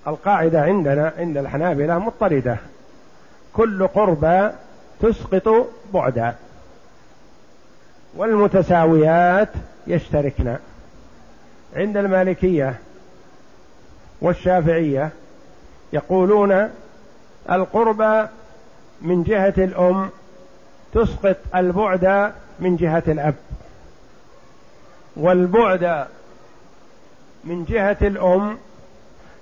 القاعدة 0.07 0.61
عندنا 0.61 1.13
عند 1.17 1.37
الحنابلة 1.37 1.99
مضطردة. 1.99 2.57
كل 3.53 3.87
قربى 3.87 4.49
تسقط 5.01 5.67
بعدا. 5.93 6.35
والمتساويات 8.17 9.49
يشتركن 9.87 10.55
عند 11.75 11.97
المالكية 11.97 12.75
والشافعية 14.21 15.09
يقولون 15.93 16.69
القربى 17.51 18.27
من 19.01 19.23
جهة 19.23 19.53
الأم 19.57 20.09
تسقط 20.93 21.37
البعد 21.55 22.33
من 22.59 22.75
جهة 22.75 23.03
الأب. 23.07 23.35
والبعد 25.17 26.07
من 27.43 27.65
جهة 27.65 27.97
الأم 28.01 28.57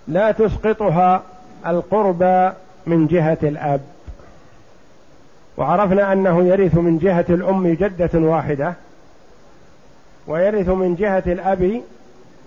لا 0.07 0.31
تسقطها 0.31 1.23
القربى 1.67 2.51
من 2.85 3.07
جهة 3.07 3.37
الأب. 3.43 3.81
وعرفنا 5.57 6.13
أنه 6.13 6.47
يرث 6.47 6.75
من 6.75 6.97
جهة 6.97 7.25
الأم 7.29 7.67
جدة 7.67 8.09
واحدة 8.13 8.73
ويرث 10.27 10.69
من 10.69 10.95
جهة 10.95 11.23
الأب 11.27 11.81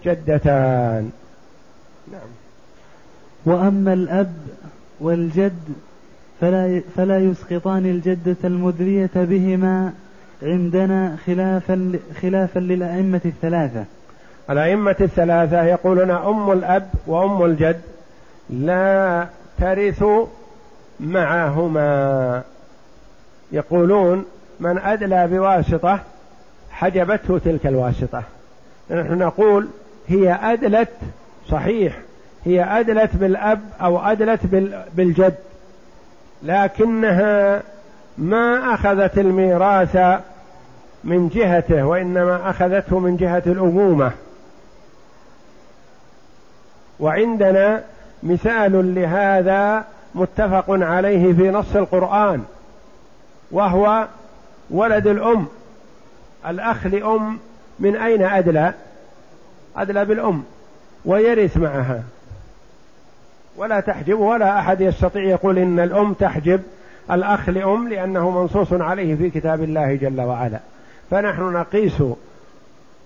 جدتان. 0.05 1.11
نعم. 2.13 2.31
وأما 3.47 3.93
الأب 3.93 4.37
والجد 5.01 5.63
فلا 6.41 6.83
فلا 6.97 7.19
يسقطان 7.19 7.87
الجدة 7.87 8.37
المدرية 8.45 9.11
بهما 9.15 9.93
عندنا 10.43 11.17
خلافا 11.27 11.93
خلافا 12.23 12.59
للأئمة 12.59 13.21
الثلاثة. 13.25 13.85
الأئمة 14.51 14.97
الثلاثة 15.01 15.63
يقولون 15.63 16.11
أم 16.11 16.53
الأب 16.53 16.91
وأم 17.07 17.45
الجد 17.45 17.81
لا 18.51 19.27
ترث 19.59 20.05
معهما. 21.01 22.43
يقولون 23.53 24.25
من 24.61 24.79
أدلى 24.79 25.27
بواسطة 25.27 26.01
حجبته 26.71 27.39
تلك 27.39 27.67
الواسطة. 27.67 28.23
نحن 28.91 29.19
نقول 29.19 29.69
هي 30.09 30.39
أدلت 30.43 30.89
صحيح 31.49 31.99
هي 32.45 32.65
أدلت 32.65 33.17
بالأب 33.17 33.61
أو 33.81 33.99
أدلت 33.99 34.41
بالجد 34.95 35.35
لكنها 36.43 37.63
ما 38.19 38.75
أخذت 38.75 39.19
الميراث 39.19 39.97
من 41.05 41.29
جهته 41.29 41.87
وإنما 41.87 42.51
أخذته 42.51 42.99
من 42.99 43.17
جهة 43.17 43.43
الأمومة. 43.47 44.13
وعندنا 47.01 47.83
مثال 48.23 48.95
لهذا 48.95 49.85
متفق 50.15 50.65
عليه 50.69 51.33
في 51.33 51.51
نص 51.51 51.77
القرآن. 51.77 52.45
وهو 53.51 54.07
ولد 54.71 55.07
الأم. 55.07 55.47
الأخ 56.47 56.87
لأم 56.87 57.39
من 57.79 57.97
أين 57.97 58.23
أدلى؟ 58.23 58.75
أدلى 59.77 60.05
بالأم 60.05 60.43
ويرث 61.05 61.57
معها. 61.57 62.03
ولا 63.57 63.81
تحجب 63.81 64.19
ولا 64.19 64.59
أحد 64.59 64.81
يستطيع 64.81 65.23
يقول 65.23 65.59
إن 65.59 65.81
الأم 65.81 66.13
تحجب 66.13 66.63
الأخ 67.11 67.49
لأم 67.49 67.89
لأنه 67.89 68.31
منصوص 68.31 68.73
عليه 68.73 69.15
في 69.15 69.31
كتاب 69.31 69.63
الله 69.63 69.95
جل 69.95 70.21
وعلا. 70.21 70.59
فنحن 71.11 71.43
نقيس 71.43 72.03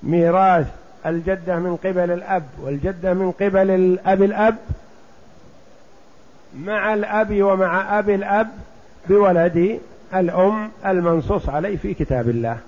ميراث 0.02 0.66
الجدة 1.06 1.56
من 1.56 1.76
قبل 1.76 2.10
الأب 2.10 2.44
والجدة 2.62 3.14
من 3.14 3.32
قبل 3.32 3.70
الأب 3.70 4.22
الأب 4.22 4.56
مع 6.58 6.94
الأب 6.94 7.42
ومع 7.42 7.98
أب 7.98 8.10
الأب 8.10 8.48
بولد 9.08 9.80
الأم 10.14 10.70
المنصوص 10.86 11.48
عليه 11.48 11.76
في 11.76 11.94
كتاب 11.94 12.28
الله. 12.28 12.58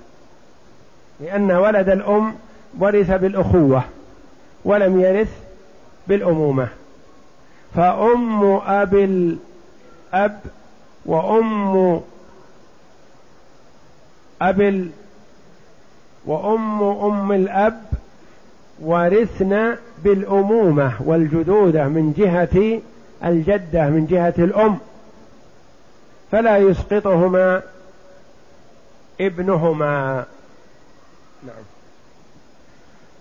لأن 1.20 1.50
ولد 1.50 1.88
الأم 1.88 2.34
ورث 2.78 3.10
بالأخوة 3.10 3.82
ولم 4.64 5.00
يرث 5.00 5.32
بالأمومة. 6.08 6.68
فأم 7.74 8.44
أب 8.66 8.94
الأب 8.94 10.40
وأم 11.06 12.00
أب 14.42 14.90
وأم 16.26 16.82
أم 16.82 17.32
الأب 17.32 17.82
ورثن 18.82 19.76
بالأمومة 20.04 20.92
والجدودة 21.00 21.88
من 21.88 22.12
جهة 22.16 22.80
الجدة 23.24 23.88
من 23.88 24.06
جهة 24.06 24.34
الأم. 24.38 24.78
فلا 26.34 26.56
يسقطهما 26.56 27.62
ابنهما. 29.20 30.24
نعم. 31.46 31.62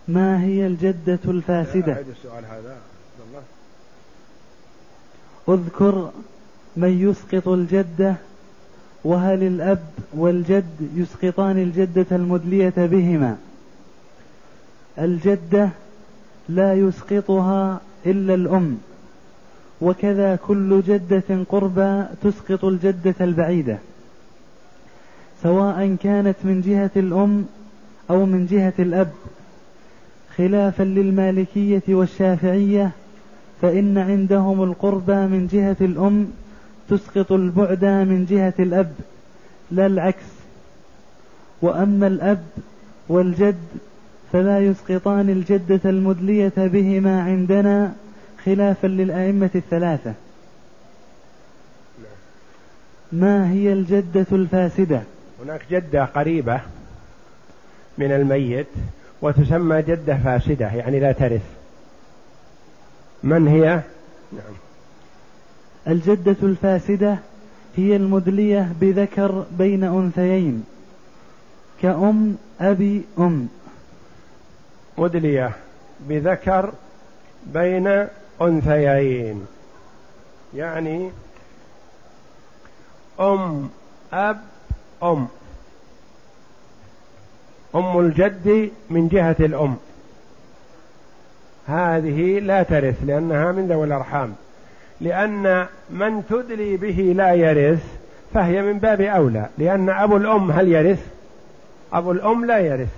ما 0.08 0.42
هي 0.44 0.68
الجدة 0.68 1.20
الفاسدة؟ 1.26 1.98
السؤال 2.12 2.46
هذا. 2.46 2.78
اذكر 5.50 6.12
من 6.78 7.10
يسقط 7.10 7.48
الجدة 7.48 8.16
وهل 9.04 9.44
الأب 9.44 9.86
والجد 10.14 10.90
يسقطان 10.96 11.58
الجدة 11.58 12.16
المدلية 12.16 12.74
بهما؟ 12.78 13.38
الجدة 15.00 15.70
لا 16.50 16.74
يسقطها 16.74 17.82
إلا 18.06 18.34
الأم. 18.34 18.78
وكذا 19.84 20.36
كل 20.36 20.82
جدة 20.88 21.44
قربى 21.50 22.04
تسقط 22.24 22.66
الجدة 22.66 23.16
البعيدة 23.22 23.78
سواء 25.44 25.96
كانت 26.04 26.36
من 26.44 26.62
جهة 26.62 26.92
الأم 26.96 27.46
أو 28.10 28.26
من 28.26 28.46
جهة 28.46 28.74
الأب. 28.80 29.12
خلافا 30.38 30.84
للمالكية 30.84 31.82
والشافعية 31.90 32.92
فإن 33.62 33.98
عندهم 33.98 34.64
القربى 34.64 35.16
من 35.16 35.48
جهة 35.48 35.78
الأم 35.82 36.28
تسقط 36.90 37.32
البعد 37.32 37.86
من 37.86 38.26
جهة 38.30 38.54
الأب 38.60 38.94
لا 39.72 39.86
العكس. 39.86 40.26
وأما 41.62 42.08
الأب 42.08 42.44
والجد 43.10 43.66
فلا 44.32 44.60
يسقطان 44.60 45.30
الجدة 45.30 45.90
المدلية 45.90 46.54
بهما 46.58 47.22
عندنا 47.22 47.94
خلافا 48.46 48.88
للأئمة 48.88 49.50
الثلاثة. 49.56 50.14
ما 53.12 53.52
هي 53.52 53.74
الجدة 53.74 54.26
الفاسدة؟ 54.32 55.02
هناك 55.44 55.62
جدة 55.72 56.06
قريبة 56.06 56.62
من 57.98 58.12
الميت 58.12 58.68
وتسمى 59.22 59.82
جدة 59.82 60.18
فاسدة 60.18 60.66
يعني 60.74 61.00
لا 61.00 61.12
ترث. 61.12 61.42
من 63.24 63.48
هي؟ 63.48 63.82
نعم. 64.32 64.54
الجدة 65.88 66.36
الفاسدة 66.44 67.18
هي 67.78 67.96
المدلية 67.96 68.74
بذكر 68.82 69.46
بين 69.58 69.84
أنثيين 69.84 70.64
كأم 71.82 72.38
أبي 72.62 73.02
أم. 73.20 73.48
مدلية 74.98 75.52
بذكر 76.00 76.74
بين 77.54 78.08
أنثيين. 78.42 79.48
يعني 80.56 81.12
أم 83.20 83.70
أب 84.14 84.42
أم. 85.04 85.28
أم 87.76 88.00
الجد 88.00 88.72
من 88.90 89.08
جهة 89.08 89.36
الأم. 89.40 89.76
هذه 91.68 92.40
لا 92.40 92.64
ترث 92.64 92.96
لأنها 93.06 93.52
من 93.52 93.68
ذوي 93.68 93.88
الأرحام. 93.88 94.36
لأن 95.02 95.68
من 95.90 96.24
تدلي 96.30 96.78
به 96.78 97.14
لا 97.18 97.34
يرث 97.34 97.84
فهي 98.34 98.62
من 98.62 98.80
باب 98.80 99.02
أولى. 99.02 99.50
لأن 99.58 99.90
أبو 99.90 100.18
الأم 100.18 100.52
هل 100.52 100.68
يرث؟ 100.68 101.08
أبو 101.94 102.12
الأم 102.12 102.46
لا 102.46 102.60
يرث. 102.60 102.94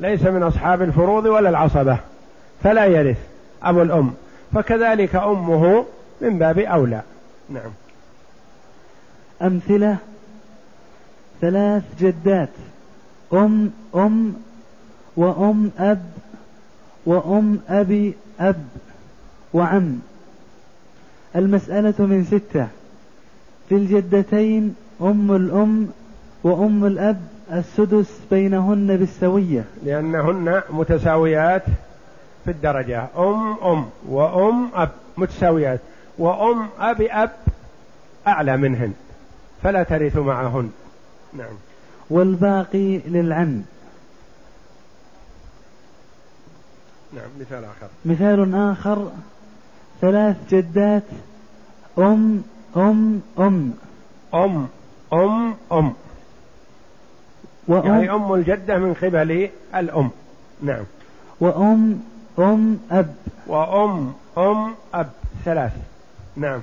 ليس 0.00 0.22
من 0.22 0.42
أصحاب 0.42 0.82
الفروض 0.82 1.24
ولا 1.24 1.48
العصبة 1.48 1.98
فلا 2.62 2.84
يرث. 2.84 3.18
أبو 3.62 3.82
الأم. 3.82 4.14
فكذلك 4.52 5.16
أمه 5.16 5.84
من 6.20 6.38
باب 6.38 6.58
أولى. 6.58 7.02
نعم. 7.50 7.70
أمثلة 9.42 9.96
ثلاث 11.40 11.82
جدات. 12.00 12.48
أم 13.32 13.70
أم 13.94 14.34
وأم 15.16 15.70
أب 15.78 16.02
وأم 17.06 17.60
أبي 17.68 18.14
أب 18.40 18.64
وعم. 19.52 19.98
المسألة 21.36 21.94
من 21.98 22.24
ستة. 22.24 22.68
في 23.68 23.74
الجدتين 23.74 24.74
أم 25.00 25.36
الأم 25.36 25.88
وأم 26.44 26.84
الأب 26.84 27.20
السدس 27.52 28.20
بينهن 28.30 28.96
بالسوية. 28.96 29.64
لأنهن 29.84 30.62
متساويات 30.70 31.64
في 32.48 32.54
الدرجة. 32.54 33.06
أم 33.16 33.58
أم 33.62 33.90
وأم 34.08 34.70
أب 34.74 34.90
متساويات. 35.16 35.80
وأم 36.18 36.68
أب 36.78 37.02
أب 37.02 37.30
أعلى 38.26 38.56
منهن. 38.56 38.92
فلا 39.62 39.82
ترث 39.82 40.16
معهن. 40.16 40.70
نعم. 41.32 41.54
والباقي 42.10 42.98
للعم. 42.98 43.62
نعم 47.12 47.30
مثال 47.40 47.64
آخر. 47.64 47.88
مثال 48.04 48.54
آخر. 48.54 49.10
ثلاث 50.00 50.36
جدات. 50.50 51.02
أم 51.98 52.42
أم 52.76 53.20
أم. 53.38 53.72
أم 54.34 54.68
أم 55.12 55.54
أم. 55.72 55.92
وأم. 57.68 57.86
يعني 57.86 58.10
أم 58.10 58.34
الجدة 58.34 58.78
من 58.78 58.94
قبل 58.94 59.50
الأم. 59.74 60.10
نعم. 60.62 60.84
وأم 61.40 62.00
أم 62.38 62.78
أب. 62.90 63.14
وأم 63.46 64.14
أم 64.38 64.74
أب. 64.94 65.10
ثلاث. 65.44 65.72
نعم. 66.36 66.60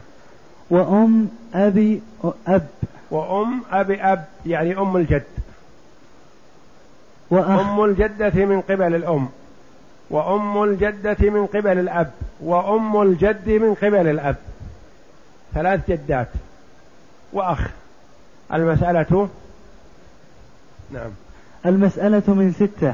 وأم 0.69 1.29
أبي 1.53 2.01
أب. 2.47 2.67
وأم 3.11 3.61
أبي 3.71 4.01
أب 4.01 4.25
يعني 4.45 4.77
أم 4.77 4.97
الجد. 4.97 5.23
وأخ 7.29 7.59
أم 7.59 7.83
الجدة 7.83 8.45
من 8.45 8.61
قبل 8.61 8.95
الأم. 8.95 9.29
وأم 10.09 10.63
الجدة 10.63 11.29
من 11.29 11.45
قبل 11.45 11.79
الأب. 11.79 12.11
وأم 12.41 13.01
الجد 13.01 13.49
من 13.49 13.73
قبل 13.73 14.07
الأب. 14.07 14.35
ثلاث 15.53 15.91
جدات. 15.91 16.27
وأخ. 17.33 17.69
المسألة؟ 18.53 19.29
نعم. 20.91 21.11
المسألة 21.65 22.23
من 22.27 22.53
ستة. 22.53 22.93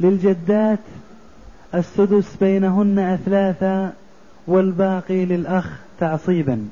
للجدات 0.00 0.78
السدس 1.74 2.36
بينهن 2.36 2.98
أثلاثا 2.98 3.92
والباقي 4.46 5.24
للأخ 5.24 5.70
تعصيبا. 6.00 6.68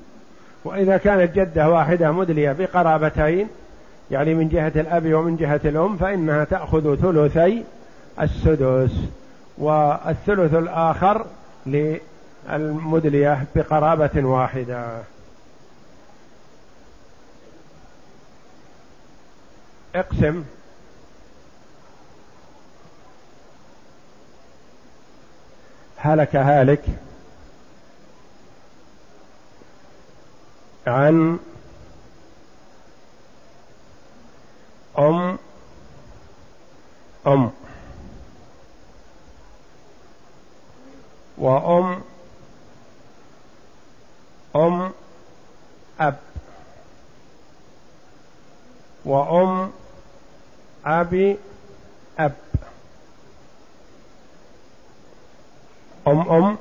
وإذا 0.64 0.96
كانت 0.96 1.34
جدة 1.34 1.70
واحدة 1.70 2.12
مدلية 2.12 2.52
بقرابتين 2.52 3.48
يعني 4.10 4.34
من 4.34 4.48
جهة 4.48 4.72
الأب 4.76 5.14
ومن 5.14 5.36
جهة 5.36 5.60
الأم 5.64 5.96
فإنها 5.96 6.44
تأخذ 6.44 6.96
ثلثي 6.96 7.64
السدس. 8.20 8.92
والثلث 9.58 10.54
الآخر 10.54 11.26
للمدلية 11.66 13.44
بقرابة 13.56 14.24
واحدة. 14.24 15.02
اقسم. 19.94 20.44
هلك 25.98 26.36
هالك 26.36 26.84
عن 30.86 31.38
أم 34.98 35.38
أم 37.26 37.50
وأم 41.38 42.02
أم 44.56 44.92
أب 46.00 46.16
وأم 49.04 49.72
أبي 50.84 51.36
أب 52.18 52.47
أم 56.10 56.20
أم 56.20 56.56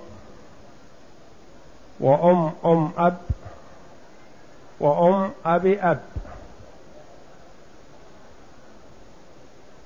وأم 1.99 2.51
أم 2.65 2.91
أب 2.97 3.17
وأم 4.79 5.31
أبي 5.45 5.81
أب 5.81 5.99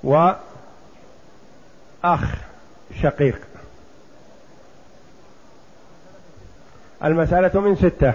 وأخ 0.04 0.38
شقيق. 3.02 3.40
المسألة 7.04 7.60
من 7.60 7.76
ستة. 7.76 8.14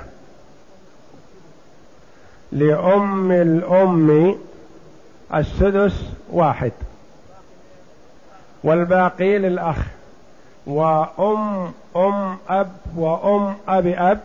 لأم 2.52 3.32
الأم 3.32 4.36
السدس 5.34 6.04
واحد 6.32 6.72
والباقي 8.64 9.38
للأخ. 9.38 9.78
وأم 10.68 11.72
أم 11.96 12.38
أب 12.50 12.72
وأم 12.96 13.56
أب 13.68 13.88
أب 13.88 14.20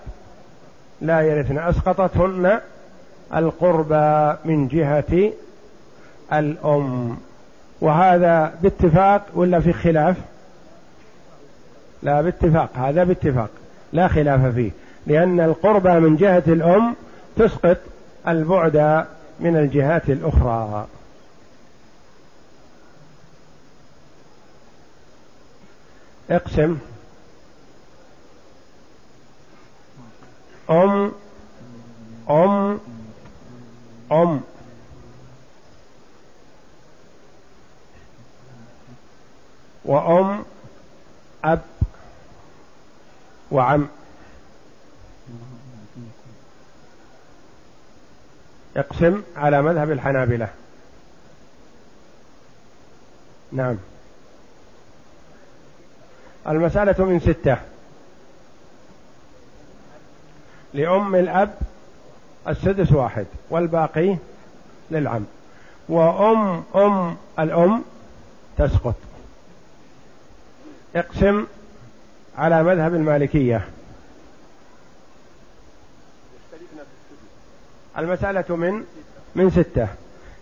لا 1.01 1.21
يرثن 1.21 1.59
أسقطتهن 1.59 2.61
القربى 3.35 4.39
من 4.45 4.69
جهة 4.69 5.33
الأم. 6.33 7.17
وهذا 7.81 8.55
باتفاق 8.63 9.23
ولا 9.35 9.61
في 9.61 9.73
خلاف؟ 9.73 10.17
لا 12.03 12.23
باتفاق 12.23 12.71
هذا 12.75 13.05
باتفاق 13.05 13.51
لا 13.93 14.09
خلاف 14.09 14.47
فيه 14.47 14.71
لأن 15.07 15.41
القربى 15.41 16.01
من 16.01 16.17
جهة 16.17 16.43
الأم 16.47 16.95
تسقط 17.37 17.77
البعد 18.29 19.05
من 19.41 19.57
الجهات 19.57 20.11
الأخرى. 20.11 20.87
اقسم. 26.33 26.79
أم 30.71 31.13
أم 32.31 32.81
أم. 34.13 34.41
وأم 39.85 40.45
أب. 41.45 41.61
وعم. 43.51 43.89
اقسم 48.77 49.23
على 49.37 49.63
مذهب 49.63 49.91
الحنابلة. 49.91 50.49
نعم. 53.53 53.92
المسألة 56.49 57.05
من 57.05 57.21
ستة. 57.21 57.57
لأم 60.75 61.15
الأب 61.15 61.55
السدس 62.49 62.93
واحد 62.93 63.27
والباقي 63.51 64.17
للعم. 64.91 65.25
وأم 65.89 66.65
أم 66.75 67.17
الأم 67.39 67.85
تسقط. 68.59 68.95
اقسم 70.97 71.47
على 72.39 72.63
مذهب 72.63 72.95
المالكية. 72.95 73.69
المسألة 77.99 78.57
من 78.57 78.85
من 79.35 79.51
ستة. 79.51 79.89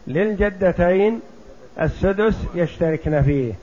للجدتين 0.06 1.20
السدس 1.80 2.34
يشتركن 2.54 3.22
فيه. 3.22 3.54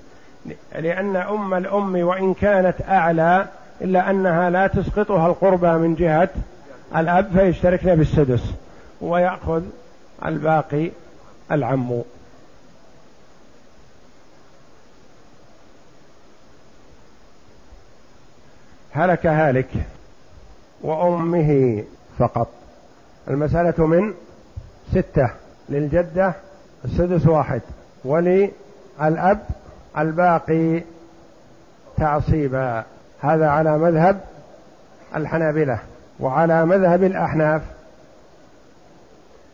لأن 0.76 1.16
أم 1.16 1.54
الأم 1.54 1.96
وإن 1.96 2.34
كانت 2.34 2.76
أعلى 2.90 3.48
إلا 3.82 4.10
أنها 4.10 4.50
لا 4.50 4.68
تسقطها 4.68 5.28
القربى 5.28 5.72
من 5.72 5.96
جهة 5.96 6.30
الأب 6.96 7.32
فيشتركن 7.38 7.96
بالسدس 7.96 8.44
ويأخذ 9.02 9.64
الباقي 10.26 10.92
العم. 11.52 12.02
هلك 18.92 19.26
هالك 19.26 19.70
وأمه 20.82 21.84
فقط. 22.20 22.48
المسألة 23.28 23.88
من 23.88 24.14
ستة 24.92 25.30
للجدة 25.70 26.34
السدس 26.86 27.28
واحد 27.28 27.62
وللأب 28.06 29.40
الباقي 29.98 30.84
تعصيبا. 31.98 32.84
هذا 33.20 33.48
على 33.48 33.78
مذهب 33.78 34.22
الحنابلة 35.16 35.80
وعلى 36.20 36.66
مذهب 36.66 37.04
الأحناف. 37.04 37.62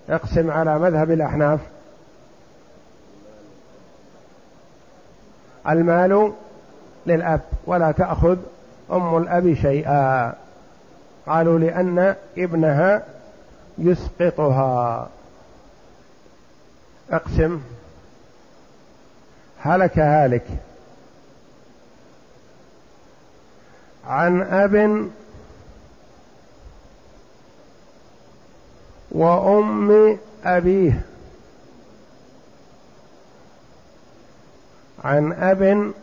اقسم 0.09 0.51
على 0.51 0.79
مذهب 0.79 1.11
الأحناف. 1.11 1.59
المال 5.69 6.33
للأب 7.05 7.41
ولا 7.65 7.91
تأخذ 7.91 8.37
أم 8.91 9.17
الأب 9.17 9.53
شيئا. 9.53 10.33
قالوا 11.27 11.59
لأن 11.59 12.15
ابنها 12.37 13.03
يسقطها. 13.77 15.09
اقسم 17.11 17.61
هلك 19.65 19.99
هالك. 19.99 20.45
عن 24.07 24.41
أب 24.41 25.09
وأم 29.11 30.17
أبيه. 30.45 31.01
عن 35.03 35.33
أب 35.33 35.93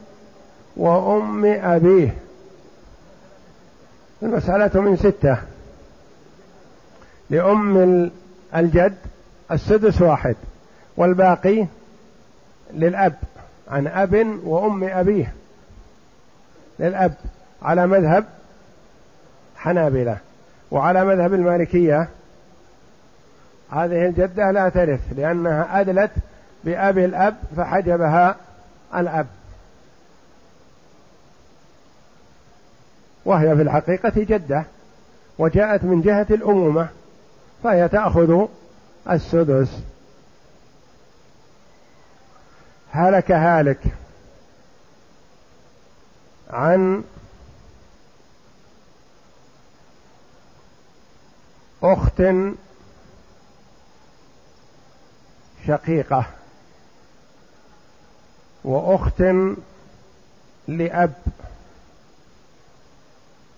وأم 0.76 1.44
أبيه. 1.44 2.14
المسألة 4.22 4.80
من 4.80 4.96
ستة. 4.96 5.38
لأم 7.30 8.10
الجد 8.54 8.96
السدس 9.52 10.02
واحد 10.02 10.36
والباقي 10.96 11.66
للأب. 12.72 13.14
عن 13.70 13.86
أب 13.86 14.40
وأم 14.44 14.84
أبيه. 14.84 15.32
للأب 16.78 17.14
على 17.62 17.86
مذهب 17.86 18.24
حنابلة 19.56 20.18
وعلى 20.70 21.04
مذهب 21.04 21.34
المالكية. 21.34 22.08
هذه 23.70 24.06
الجدة 24.06 24.50
لا 24.50 24.68
ترث 24.68 25.00
لأنها 25.16 25.80
أدلت 25.80 26.10
بأبي 26.64 27.04
الأب 27.04 27.36
فحجبها 27.56 28.36
الأب. 28.96 29.26
وهي 33.24 33.56
في 33.56 33.62
الحقيقة 33.62 34.12
جدة 34.16 34.64
وجاءت 35.38 35.84
من 35.84 36.00
جهة 36.00 36.26
الأمومة 36.30 36.88
فهي 37.62 37.88
تأخذ 37.88 38.46
السدس. 39.10 39.82
هلك 42.92 43.30
هالك 43.32 43.82
عن 46.50 47.04
أخت 51.82 52.22
شقيقة 55.66 56.26
وأخت 58.64 59.22
لأب 60.68 61.14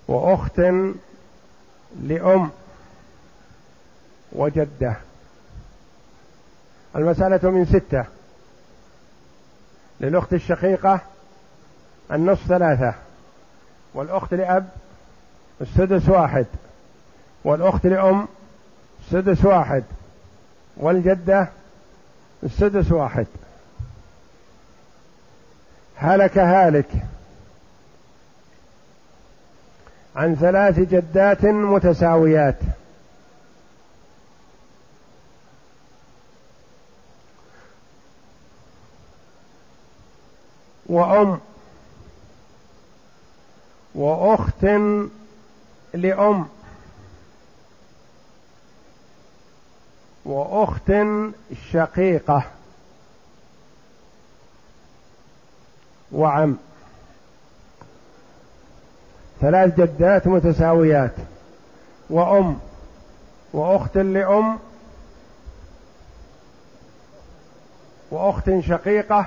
وأخت 0.08 0.60
لأم 2.00 2.50
وجدة. 4.32 4.96
المسألة 6.96 7.50
من 7.50 7.64
ستة. 7.66 8.21
للأخت 10.02 10.32
الشقيقة 10.32 11.00
النصف 12.12 12.46
ثلاثة 12.46 12.94
والأخت 13.94 14.34
لأب 14.34 14.68
السدس 15.60 16.08
واحد 16.08 16.46
والأخت 17.44 17.86
لأم 17.86 18.28
السدس 19.00 19.44
واحد 19.44 19.84
والجدة 20.76 21.48
السدس 22.42 22.92
واحد. 22.92 23.26
هلك 25.96 26.38
هالك 26.38 26.88
عن 30.16 30.34
ثلاث 30.34 30.78
جدات 30.78 31.44
متساويات. 31.44 32.58
وأم 40.92 41.40
وأخت 43.94 44.64
لأم 45.94 46.46
وأخت 50.24 50.92
شقيقة 51.72 52.44
وعم. 56.12 56.56
ثلاث 59.40 59.80
جدات 59.80 60.26
متساويات. 60.26 61.14
وأم 62.10 62.58
وأخت 63.52 63.96
لأم 63.96 64.58
وأخت 68.10 68.50
شقيقة 68.60 69.26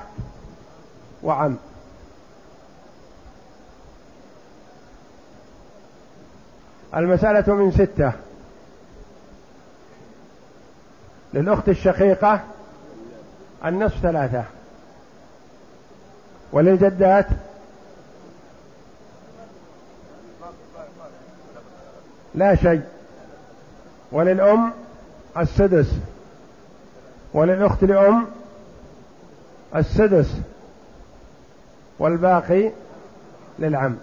وعم. 1.24 1.58
المسألة 6.96 7.54
من 7.56 7.72
ستة. 7.72 8.12
للأخت 11.34 11.70
الشقيقة 11.70 12.40
النصف 13.66 14.02
ثلاثة. 14.02 14.44
وللجدات 16.52 17.28
لا 22.36 22.56
شيء. 22.56 22.82
وللأم 24.12 24.74
السدس. 25.38 25.94
وللأخت 27.34 27.84
لأم 27.84 28.28
السدس. 29.76 30.38
والباقي 32.00 32.72
للعم. 33.60 33.96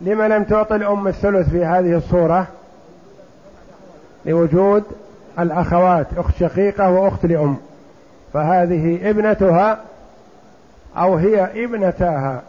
لما 0.00 0.28
لم 0.28 0.44
تعطي 0.44 0.76
الأم 0.76 1.08
الثلث 1.08 1.48
في 1.48 1.64
هذه 1.64 1.96
الصورة 1.96 2.46
لوجود 4.24 4.84
الأخوات 5.38 6.06
أخت 6.16 6.36
شقيقة 6.36 6.90
وأخت 6.90 7.26
لأم. 7.26 7.56
فهذه 8.32 9.10
ابنتها 9.10 9.80
أو 10.96 11.16
هي 11.16 11.64
ابنتاها. 11.64 12.42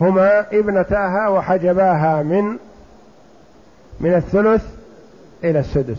هما 0.00 0.46
ابنتاها 0.52 1.28
وحجباها 1.28 2.22
من 2.22 2.56
من 4.00 4.14
الثلث 4.14 4.64
إلى 5.44 5.58
السدس. 5.58 5.98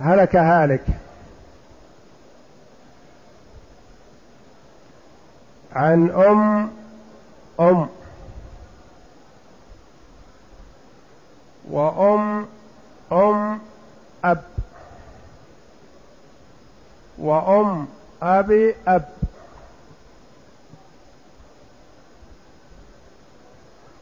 هلك 0.00 0.36
هالك. 0.36 0.84
عن 5.72 6.10
أم 6.10 6.70
أم. 7.60 7.88
وأم 11.70 12.46
أم 13.12 13.60
أب. 14.24 14.42
وأم 17.18 17.88
أبي 18.22 18.74
أب. 18.88 19.08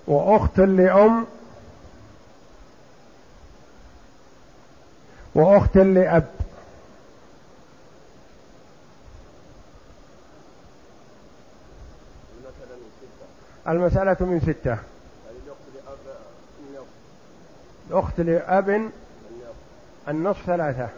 وأخت 0.06 0.58
لأم 0.58 1.26
وأخت 5.36 5.76
لأب. 5.76 6.26
المسألة 13.68 14.16
من 14.20 14.40
ستة. 14.40 14.78
الأخت 17.90 18.20
لأب. 18.20 18.90
النصف 20.08 20.46
ثلاثة. 20.46 20.88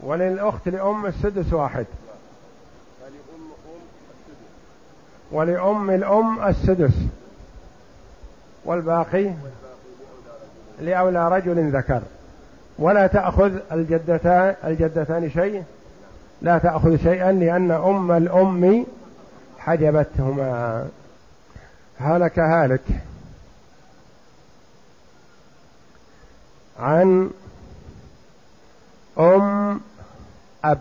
وللأخت 0.00 0.68
لأم 0.68 1.06
السدس 1.06 1.52
واحد. 1.52 1.86
ولأم 5.32 5.90
الأم 5.90 6.46
السدس. 6.48 6.94
والباقي؟ 8.64 9.34
لأولى 10.80 11.28
رجل 11.28 11.76
ذكر. 11.76 12.02
ولا 12.78 13.06
تأخذ 13.06 13.52
الجدتان 13.72 14.54
الجدتان 14.64 15.30
شيء. 15.30 15.64
لا 16.42 16.58
تأخذ 16.58 16.96
شيئا 16.96 17.32
لأن 17.32 17.70
أم 17.70 18.12
الأم 18.12 18.86
حجبتهما. 19.58 20.88
هلك 21.98 22.38
هالك. 22.38 22.80
عن 26.78 27.30
أم 29.18 29.80
أب. 30.64 30.80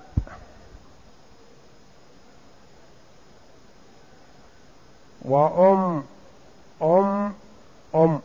وأم 5.25 6.03
أم 6.81 7.33
أم. 7.95 8.19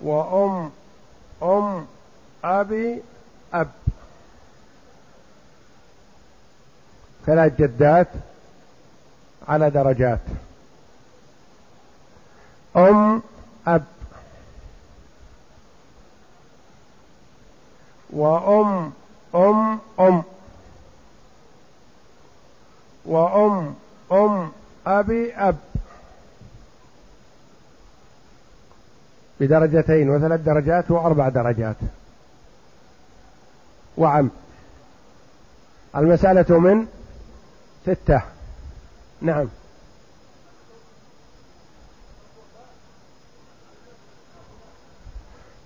وأم 0.00 0.70
أم 1.42 1.86
أبي 2.44 3.02
أب. 3.54 3.70
ثلاث 7.26 7.56
جدات 7.58 8.08
على 9.48 9.70
درجات. 9.70 10.20
أم 12.76 13.22
أب. 13.66 13.84
وأم 18.10 18.92
أم 19.34 19.78
أم. 20.00 20.22
وأم 23.06 23.74
أم 24.12 24.52
أبي 24.86 25.34
أب. 25.34 25.69
بدرجتين 29.40 30.10
وثلاث 30.10 30.40
درجات 30.40 30.90
وأربع 30.90 31.28
درجات. 31.28 31.76
وعم. 33.96 34.30
المسألة 35.96 36.58
من 36.58 36.86
ستة. 37.86 38.22
نعم. 39.20 39.48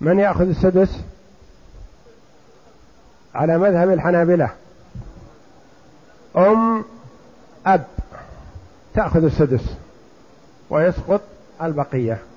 من 0.00 0.18
يأخذ 0.18 0.48
السدس؟ 0.48 1.00
على 3.34 3.58
مذهب 3.58 3.90
الحنابلة. 3.90 4.50
أم 6.36 6.84
أب. 7.66 7.84
تأخذ 8.94 9.24
السدس. 9.24 9.74
ويسقط 10.70 11.20
البقية. 11.62 12.33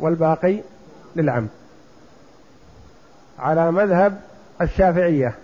والباقي 0.00 0.60
للعم. 1.16 1.48
على 3.38 3.70
مذهب 3.70 4.20
الشافعية. 4.60 5.34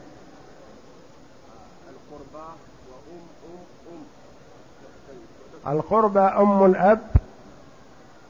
القربى 5.67 6.21
أم 6.21 6.65
الأب 6.65 7.01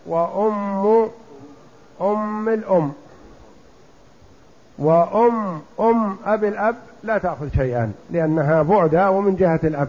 وأم 0.06 1.10
أم 2.00 2.48
الأم. 2.48 2.92
وأم 4.78 5.62
أم 5.80 6.16
أبي 6.24 6.48
الأب 6.48 6.76
لا 7.02 7.18
تأخذ 7.18 7.48
شيئا 7.56 7.92
لأنها 8.10 8.62
بعدة 8.62 9.10
ومن 9.10 9.36
جهة 9.36 9.60
الأب. 9.64 9.88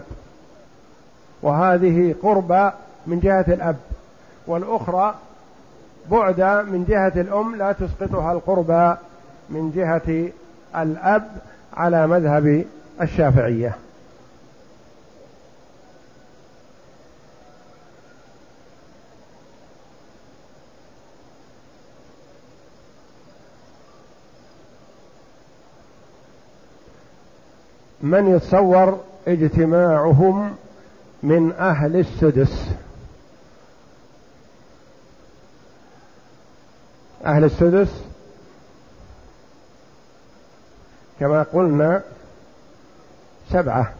وهذه 1.41 2.15
قربى 2.23 2.71
من 3.07 3.19
جهة 3.19 3.45
الأب. 3.47 3.77
والأخرى 4.47 5.15
بعدة 6.11 6.63
من 6.63 6.85
جهة 6.85 7.21
الأم 7.21 7.55
لا 7.55 7.71
تسقطها 7.71 8.31
القربى 8.31 8.95
من 9.49 9.71
جهة 9.71 10.31
الأب 10.75 11.27
على 11.73 12.07
مذهب 12.07 12.65
الشافعية. 13.01 13.75
من 28.01 28.35
يتصور 28.35 28.99
اجتماعهم 29.27 30.55
من 31.23 31.51
أهل 31.51 31.95
السدس؟ 31.95 32.69
أهل 37.26 37.43
السدس 37.43 38.03
كما 41.20 41.43
قلنا 41.43 42.01
سبعة. 43.51 43.93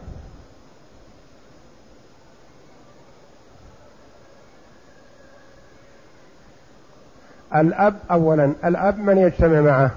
الأب 7.54 7.98
أولا 8.10 8.54
الأب 8.64 8.98
من 8.98 9.18
يجتمع 9.18 9.60
معه؟ 9.60 9.90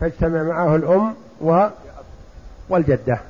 تجتمع 0.00 0.42
معه 0.42 0.76
الأم 0.76 1.14
و 1.40 1.66
والجدة. 2.68 3.20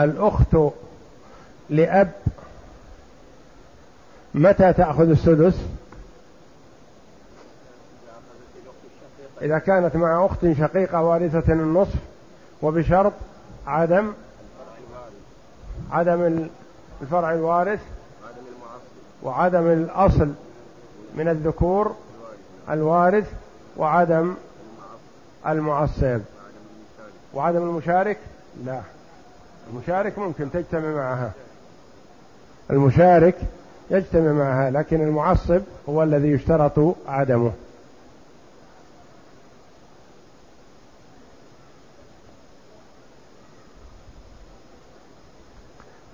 الأخت 0.00 0.56
لأب 1.70 2.12
متى 4.34 4.72
تأخذ 4.72 5.10
السدس؟ 5.10 5.54
إذا 9.42 9.58
كانت 9.58 9.96
مع 9.96 10.26
أخت 10.26 10.52
شقيقة 10.58 11.02
وارثة 11.02 11.52
النصف 11.52 11.94
وبشرط 12.62 13.12
عدم 13.66 14.12
عدم 15.90 16.48
الفرع 17.02 17.34
الوارث 17.34 17.80
وعدم 19.22 19.66
الأصل 19.66 20.32
من 21.14 21.28
الذكور 21.28 21.96
الوارث 22.70 23.32
وعدم 23.76 24.34
المعصب. 25.46 26.20
وعدم 27.34 27.62
المشارك؟ 27.62 28.18
لا. 28.64 28.80
المشارك 29.70 30.18
ممكن 30.18 30.50
تجتمع 30.50 30.90
معها. 30.90 31.32
المشارك 32.70 33.34
يجتمع 33.90 34.32
معها 34.32 34.70
لكن 34.70 35.00
المعصب 35.00 35.60
هو 35.88 36.02
الذي 36.02 36.28
يشترط 36.28 36.96
عدمه. 37.08 37.52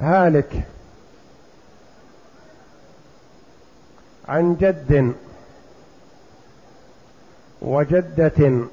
هالك 0.00 0.62
عن 4.28 4.56
جد 4.60 5.14
وجدة 7.62 8.66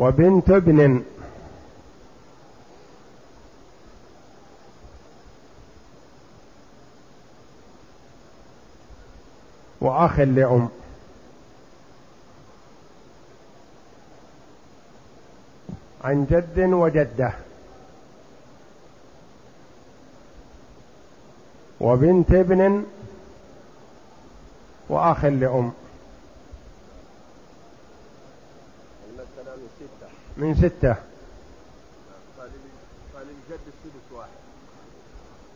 وبنت 0.00 0.50
ابن 0.50 1.04
وأخ 9.80 10.20
لأم. 10.20 10.68
عن 16.04 16.26
جد 16.30 16.58
وجدة. 16.58 17.32
وبنت 21.80 22.30
ابن 22.30 22.84
وأخ 24.88 25.24
لأم. 25.24 25.72
من 30.40 30.54
ستة. 30.54 30.96
فللجد 33.14 33.60
السدس 33.66 34.12
واحد. 34.12 34.28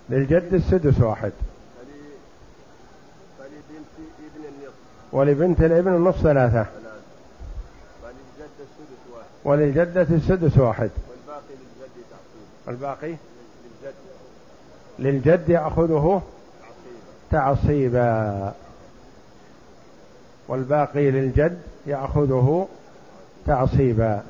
للجد 0.08 0.54
السدس 0.54 1.00
واحد. 1.00 1.32
فلبنت 3.38 3.94
ابن 3.98 4.44
النصف. 4.44 4.74
ولبنت 5.12 5.60
الابن 5.60 5.94
النصف 5.94 6.22
ثلاثة. 6.22 6.66
وللجدة 8.04 8.52
السدس 8.60 9.08
واحد. 9.12 9.28
وللجدة 9.44 10.06
السدس 10.10 10.58
واحد. 10.58 10.90
والباقي 11.08 11.54
للجد 11.58 12.04
تعصيب 12.10 12.68
الباقي 12.68 13.08
للجد. 13.08 13.94
للجد 14.98 15.48
يأخذه 15.48 16.22
تعصيبا. 17.30 18.54
والباقي 20.48 21.10
للجد 21.10 21.62
يأخذه 21.86 22.68
تعصيبا. 23.46 24.22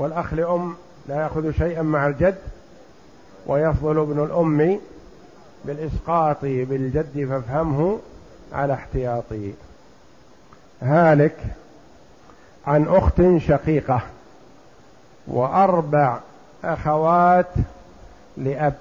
والأخ 0.00 0.34
لأم 0.34 0.74
لا 1.08 1.22
يأخذ 1.22 1.50
شيئا 1.52 1.82
مع 1.82 2.06
الجد 2.06 2.38
ويفضل 3.46 3.98
ابن 3.98 4.24
الأم 4.24 4.80
بالإسقاط 5.64 6.42
بالجد 6.42 7.28
فافهمه 7.28 7.98
على 8.52 8.74
احتياطي. 8.74 9.52
هالك 10.82 11.36
عن 12.66 12.88
أخت 12.88 13.22
شقيقة 13.38 14.02
وأربع 15.26 16.20
أخوات 16.64 17.52
لأب 18.36 18.78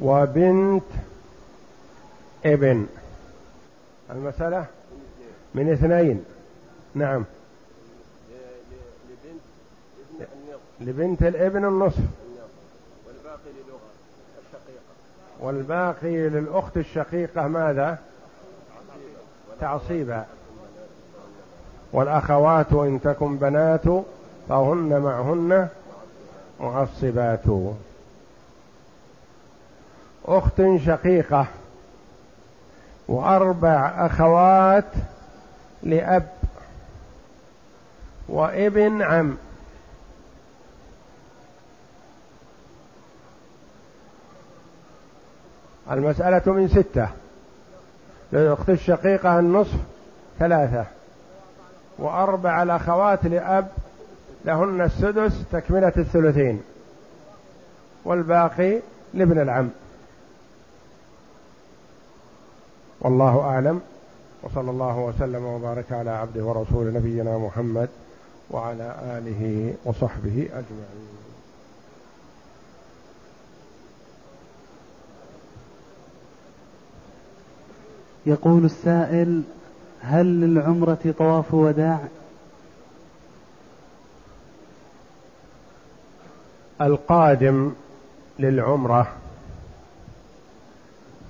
وبنت 0.00 0.84
ابن. 2.46 2.86
المسألة 4.10 4.64
من 5.54 5.72
اثنين. 5.72 6.24
نعم. 6.94 7.24
لبنت 10.84 11.22
الابن 11.22 11.64
النصف. 11.64 12.02
والباقي 13.06 13.50
للأخت 13.52 13.86
الشقيقة. 14.46 14.82
والباقي 15.40 16.28
للأخت 16.28 16.76
الشقيقة 16.76 17.46
ماذا؟ 17.48 17.98
تعصيبا. 19.60 20.24
والأخوات 21.92 22.72
إن 22.72 23.00
تكن 23.04 23.36
بنات 23.36 23.84
فهن 24.48 25.00
معهن 25.00 25.68
معصبات. 26.60 27.74
أخت 30.24 30.62
شقيقة. 30.86 31.46
وأربع 33.08 34.06
أخوات 34.06 34.92
لأب. 35.82 36.28
وابن 38.28 39.02
عم. 39.02 39.36
المسألة 45.90 46.52
من 46.52 46.68
ستة. 46.68 47.08
للأخت 48.32 48.70
الشقيقة 48.70 49.38
النصف 49.38 49.78
ثلاثة. 50.38 50.84
وأربع 51.98 52.62
الأخوات 52.62 53.26
لأب 53.26 53.68
لهن 54.44 54.80
السدس 54.80 55.44
تكملة 55.52 55.92
الثلثين. 55.96 56.62
والباقي 58.04 58.80
لابن 59.14 59.40
العم. 59.40 59.70
والله 63.00 63.40
أعلم. 63.40 63.80
وصلى 64.42 64.70
الله 64.70 64.98
وسلم 64.98 65.44
وبارك 65.44 65.92
على 65.92 66.10
عبده 66.10 66.44
ورسول 66.44 66.92
نبينا 66.94 67.38
محمد 67.38 67.88
وعلى 68.50 68.96
آله 69.02 69.74
وصحبه 69.84 70.48
أجمعين. 70.52 71.14
يقول 78.26 78.64
السائل 78.64 79.42
هل 80.00 80.26
للعمرة 80.26 81.14
طواف 81.18 81.54
وداع؟ 81.54 81.98
القادم 86.80 87.72
للعمرة 88.38 89.12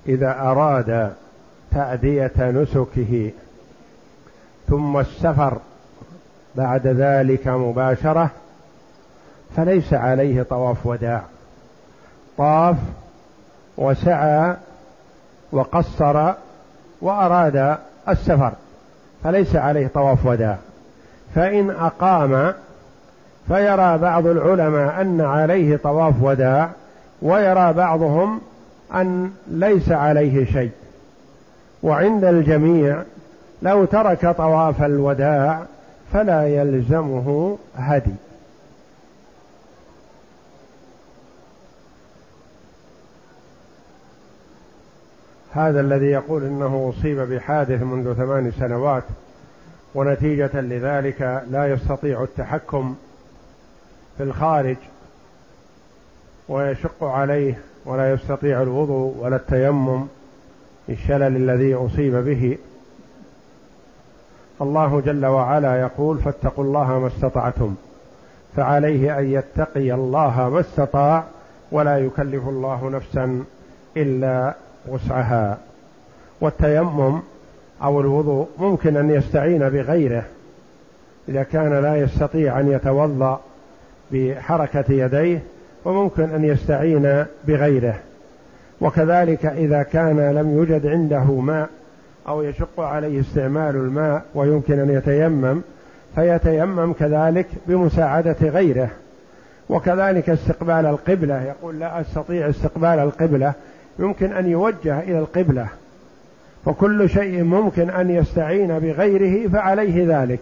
إذا 0.07 0.39
أراد 0.39 1.13
تأدية 1.71 2.33
نسكه 2.37 3.31
ثم 4.67 4.97
السفر 4.97 5.59
بعد 6.55 6.87
ذلك 6.87 7.47
مباشرة 7.47 8.31
فليس 9.55 9.93
عليه 9.93 10.43
طواف 10.43 10.85
وداع. 10.85 11.23
طاف 12.37 12.77
وسعى 13.77 14.55
وقصر 15.51 16.33
وأراد 17.05 17.77
السفر 18.09 18.51
فليس 19.23 19.55
عليه 19.55 19.87
طواف 19.87 20.25
وداع. 20.25 20.57
فإن 21.35 21.69
أقام 21.69 22.53
فيرى 23.47 23.97
بعض 23.97 24.27
العلماء 24.27 25.01
أن 25.01 25.21
عليه 25.21 25.77
طواف 25.77 26.13
وداع 26.21 26.69
ويرى 27.21 27.73
بعضهم 27.73 28.41
أن 28.95 29.31
ليس 29.47 29.91
عليه 29.91 30.45
شيء. 30.45 30.71
وعند 31.83 32.23
الجميع 32.23 33.01
لو 33.61 33.85
ترك 33.85 34.35
طواف 34.37 34.83
الوداع 34.83 35.59
فلا 36.13 36.47
يلزمه 36.47 37.57
هدي. 37.77 38.15
هذا 45.55 45.79
الذي 45.81 46.05
يقول 46.05 46.43
إنه 46.43 46.93
أصيب 46.97 47.19
بحادث 47.19 47.81
منذ 47.81 48.13
ثمان 48.13 48.51
سنوات 48.51 49.03
ونتيجة 49.95 50.61
لذلك 50.61 51.43
لا 51.49 51.67
يستطيع 51.67 52.23
التحكم 52.23 52.95
في 54.17 54.23
الخارج 54.23 54.77
ويشق 56.49 57.03
عليه 57.03 57.57
ولا 57.85 58.13
يستطيع 58.13 58.61
الوضوء 58.61 59.15
ولا 59.19 59.35
التيمم 59.35 60.07
الشلل 60.89 61.35
الذي 61.35 61.73
أصيب 61.73 62.15
به. 62.15 62.57
الله 64.61 65.01
جل 65.05 65.25
وعلا 65.25 65.81
يقول 65.81 66.17
فاتقوا 66.17 66.63
الله 66.63 66.99
ما 66.99 67.07
استطعتم 67.07 67.75
فعليه 68.55 69.19
أن 69.19 69.25
يتقي 69.25 69.93
الله 69.93 70.49
ما 70.49 70.59
استطاع 70.59 71.23
ولا 71.71 71.97
يكلف 71.97 72.47
الله 72.47 72.89
نفسا 72.89 73.43
إلا 73.97 74.55
وسعها. 74.87 75.57
والتيمم 76.41 77.19
أو 77.83 78.01
الوضوء 78.01 78.47
ممكن 78.57 78.97
أن 78.97 79.09
يستعين 79.09 79.69
بغيره. 79.69 80.23
إذا 81.29 81.43
كان 81.43 81.81
لا 81.81 81.95
يستطيع 81.95 82.59
أن 82.59 82.71
يتوضأ 82.71 83.41
بحركة 84.11 84.85
يديه 84.89 85.41
وممكن 85.85 86.23
أن 86.23 86.43
يستعين 86.43 87.25
بغيره. 87.47 87.95
وكذلك 88.81 89.45
إذا 89.45 89.83
كان 89.83 90.35
لم 90.35 90.57
يوجد 90.57 90.87
عنده 90.87 91.23
ماء 91.23 91.69
أو 92.27 92.43
يشق 92.43 92.79
عليه 92.79 93.21
استعمال 93.21 93.75
الماء 93.75 94.21
ويمكن 94.35 94.79
أن 94.79 94.89
يتيمم 94.89 95.61
فيتيمم 96.15 96.93
كذلك 96.93 97.47
بمساعدة 97.67 98.35
غيره. 98.41 98.89
وكذلك 99.69 100.29
استقبال 100.29 100.85
القبلة. 100.85 101.43
يقول 101.43 101.79
لا 101.79 102.01
أستطيع 102.01 102.49
استقبال 102.49 102.99
القبلة 102.99 103.53
يمكن 103.99 104.33
أن 104.33 104.49
يوجه 104.49 104.99
إلى 104.99 105.19
القبلة 105.19 105.67
فكل 106.65 107.09
شيء 107.09 107.43
ممكن 107.43 107.89
أن 107.89 108.09
يستعين 108.09 108.79
بغيره 108.79 109.49
فعليه 109.49 110.21
ذلك. 110.21 110.39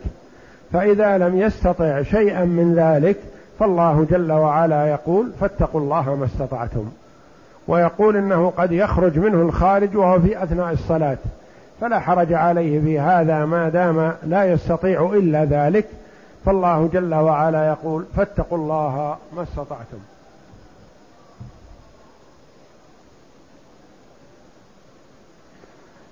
فإذا 0.74 1.18
لم 1.18 1.40
يستطع 1.40 2.02
شيئا 2.02 2.46
من 2.46 2.76
ذلك 2.76 3.18
فالله 3.60 4.08
جل 4.12 4.32
وعلا 4.32 4.88
يقول 4.88 5.32
فاتقوا 5.40 5.82
الله 5.82 6.16
ما 6.16 6.26
استطعتم. 6.26 6.86
ويقول 7.68 8.16
إنه 8.18 8.54
قد 8.58 8.72
يخرج 8.72 9.20
منه 9.20 9.42
الخارج 9.42 9.98
وهو 9.98 10.20
في 10.20 10.44
أثناء 10.44 10.72
الصلاة 10.72 11.18
فلا 11.82 12.00
حرج 12.00 12.34
عليه 12.34 12.82
في 12.82 13.00
هذا 13.00 13.46
ما 13.46 13.70
دام 13.70 14.14
لا 14.24 14.46
يستطيع 14.46 15.12
إلا 15.14 15.46
ذلك. 15.46 15.86
فالله 16.46 16.90
جل 16.94 17.14
وعلا 17.14 17.68
يقول 17.68 18.06
فاتقوا 18.16 18.58
الله 18.58 19.18
ما 19.36 19.44
استطعتم. 19.44 20.13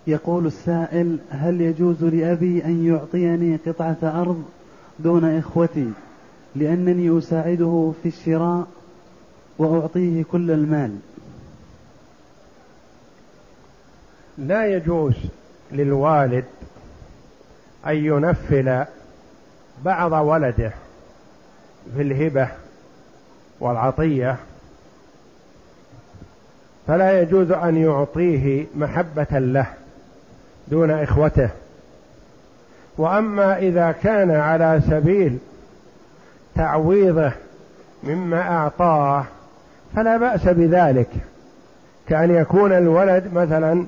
يقول 0.07 0.45
السائل 0.45 1.17
هل 1.29 1.61
يجوز 1.61 2.03
لأبي 2.03 2.65
أن 2.65 2.85
يعطيني 2.85 3.59
قطعة 3.65 4.21
أرض 4.21 4.43
دون 4.99 5.37
إخوتي 5.37 5.91
لأنني 6.55 7.17
أساعده 7.17 7.93
في 8.03 8.09
الشراء 8.09 8.67
وأعطيه 9.57 10.23
كل 10.23 10.51
المال؟ 10.51 10.97
لا 14.37 14.65
يجوز 14.65 15.13
للوالد 15.71 16.45
أن 17.87 17.95
ينفل 17.95 18.85
بعض 19.85 20.11
ولده 20.11 20.71
في 21.95 22.01
الهبة 22.01 22.47
والعطية 23.59 24.37
فلا 26.87 27.21
يجوز 27.21 27.51
أن 27.51 27.77
يعطيه 27.77 28.65
محبة 28.75 29.39
له. 29.39 29.80
دون 30.71 30.91
إخوته. 30.91 31.49
وأما 32.97 33.57
إذا 33.57 33.91
كان 33.91 34.31
على 34.31 34.81
سبيل 34.89 35.37
تعويضه 36.55 37.31
مما 38.03 38.41
أعطاه 38.41 39.25
فلا 39.95 40.17
بأس 40.17 40.47
بذلك. 40.47 41.09
كأن 42.07 42.35
يكون 42.35 42.71
الولد 42.71 43.33
مثلا 43.33 43.85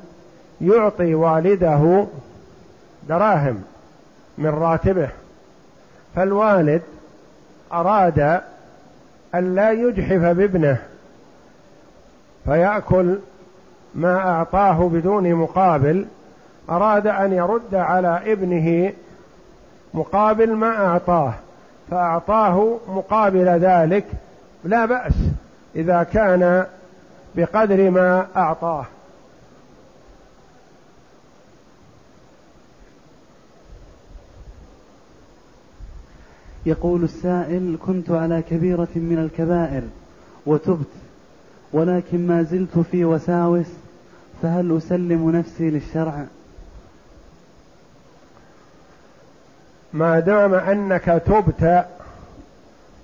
يعطي 0.62 1.16
والده 1.16 2.06
دراهم 3.10 3.64
من 4.38 4.50
راتبه 4.50 5.10
فالوالد 6.16 6.82
أراد 7.74 8.42
أن 9.36 9.56
لا 9.56 9.72
يجحف 9.72 10.22
بابنه 10.22 10.78
فيأكل 12.46 13.18
ما 13.96 14.18
أعطاه 14.18 14.90
بدون 14.90 15.34
مقابل 15.34 16.06
أراد 16.70 17.08
أن 17.08 17.34
يرد 17.34 17.76
على 17.76 18.34
ابنه 18.34 18.94
مقابل 19.94 20.54
ما 20.54 20.86
أعطاه 20.86 21.34
فأعطاه 21.92 22.78
مقابل 22.88 23.46
ذلك 23.46 24.06
لا 24.64 24.86
بأس 24.86 25.14
إذا 25.76 26.04
كان 26.04 26.66
بقدر 27.36 27.90
ما 27.90 28.28
أعطاه. 28.36 28.86
يقول 36.66 37.04
السائل 37.04 37.78
كنت 37.86 38.12
على 38.12 38.42
كبيرة 38.50 38.88
من 38.96 39.20
الكبائر 39.20 39.84
وتبت 40.46 40.88
ولكن 41.74 42.28
ما 42.28 42.44
زلت 42.44 42.80
في 42.80 43.06
وساوس 43.06 43.66
فهل 44.42 44.78
أسلم 44.78 45.32
نفسي 45.32 45.70
للشرع؟ 45.70 46.26
ما 49.94 50.20
دام 50.20 50.54
أنك 50.54 51.22
تبت 51.26 51.86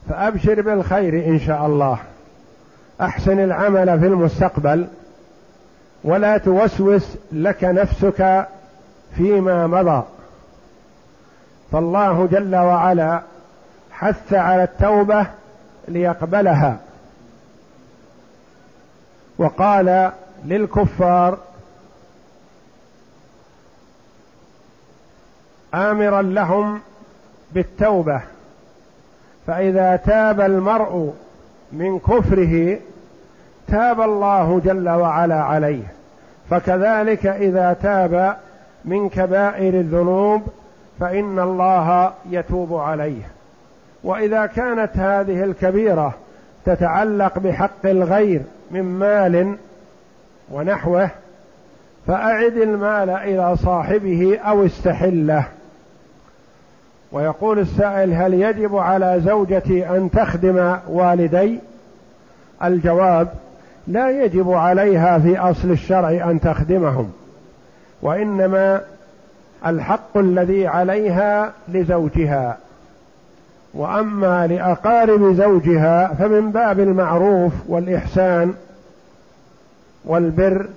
فأبشر 0.09 0.61
بالخير 0.61 1.25
إن 1.25 1.39
شاء 1.39 1.65
الله. 1.65 1.99
أحسن 3.01 3.39
العمل 3.39 3.99
في 3.99 4.07
المستقبل. 4.07 4.87
ولا 6.03 6.37
توسوس 6.37 7.17
لك 7.31 7.63
نفسك 7.63 8.47
فيما 9.15 9.67
مضى. 9.67 10.03
فالله 11.71 12.27
جل 12.31 12.55
وعلا 12.55 13.21
حث 13.91 14.33
على 14.33 14.63
التوبة 14.63 15.27
ليقبلها. 15.87 16.77
وقال 19.37 20.11
للكفار 20.45 21.37
آمرا 25.74 26.22
لهم 26.22 26.80
بالتوبة. 27.51 28.22
فإذا 29.47 29.95
تاب 29.95 30.41
المرء 30.41 31.13
من 31.72 31.99
كفره 31.99 32.78
تاب 33.67 34.01
الله 34.01 34.61
جل 34.65 34.89
وعلا 34.89 35.43
عليه. 35.43 35.84
فكذلك 36.49 37.26
إذا 37.26 37.74
تاب 37.74 38.38
من 38.86 39.09
كبائر 39.09 39.74
الذنوب 39.74 40.41
فإن 40.99 41.39
الله 41.39 42.13
يتوب 42.30 42.74
عليه. 42.74 43.22
وإذا 44.03 44.45
كانت 44.45 44.97
هذه 44.97 45.43
الكبيرة 45.43 46.13
تتعلق 46.65 47.39
بحق 47.39 47.86
الغير 47.86 48.41
من 48.72 48.84
مال 48.84 49.57
ونحوه 50.51 51.09
فأعد 52.07 52.57
المال 52.57 53.09
إلى 53.09 53.57
صاحبه 53.57 54.39
أو 54.39 54.65
استحله. 54.65 55.45
ويقول 57.12 57.60
السائل 57.60 58.14
هل 58.14 58.34
يجب 58.34 58.76
على 58.76 59.22
زوجتي 59.26 59.89
أن 59.89 60.12
تخدم 60.12 60.78
والدي؟ 60.88 61.60
الجواب 62.64 63.28
لا 63.88 64.24
يجب 64.24 64.51
عليها 64.51 65.20
في 65.20 65.38
أصل 65.38 65.72
الشرع 65.72 66.32
أن 66.32 66.39
تخدمهم 66.39 67.12
وإنما 68.01 68.82
الحق 69.66 70.18
الذي 70.18 70.68
عليها 70.68 71.53
لزوجها. 71.68 72.57
وأما 73.74 74.47
لأقارب 74.47 75.34
زوجها 75.34 76.14
فمن 76.14 76.51
باب 76.51 76.80
المعروف 76.80 77.53
والإحسان 77.68 78.53
والبر 80.05 80.68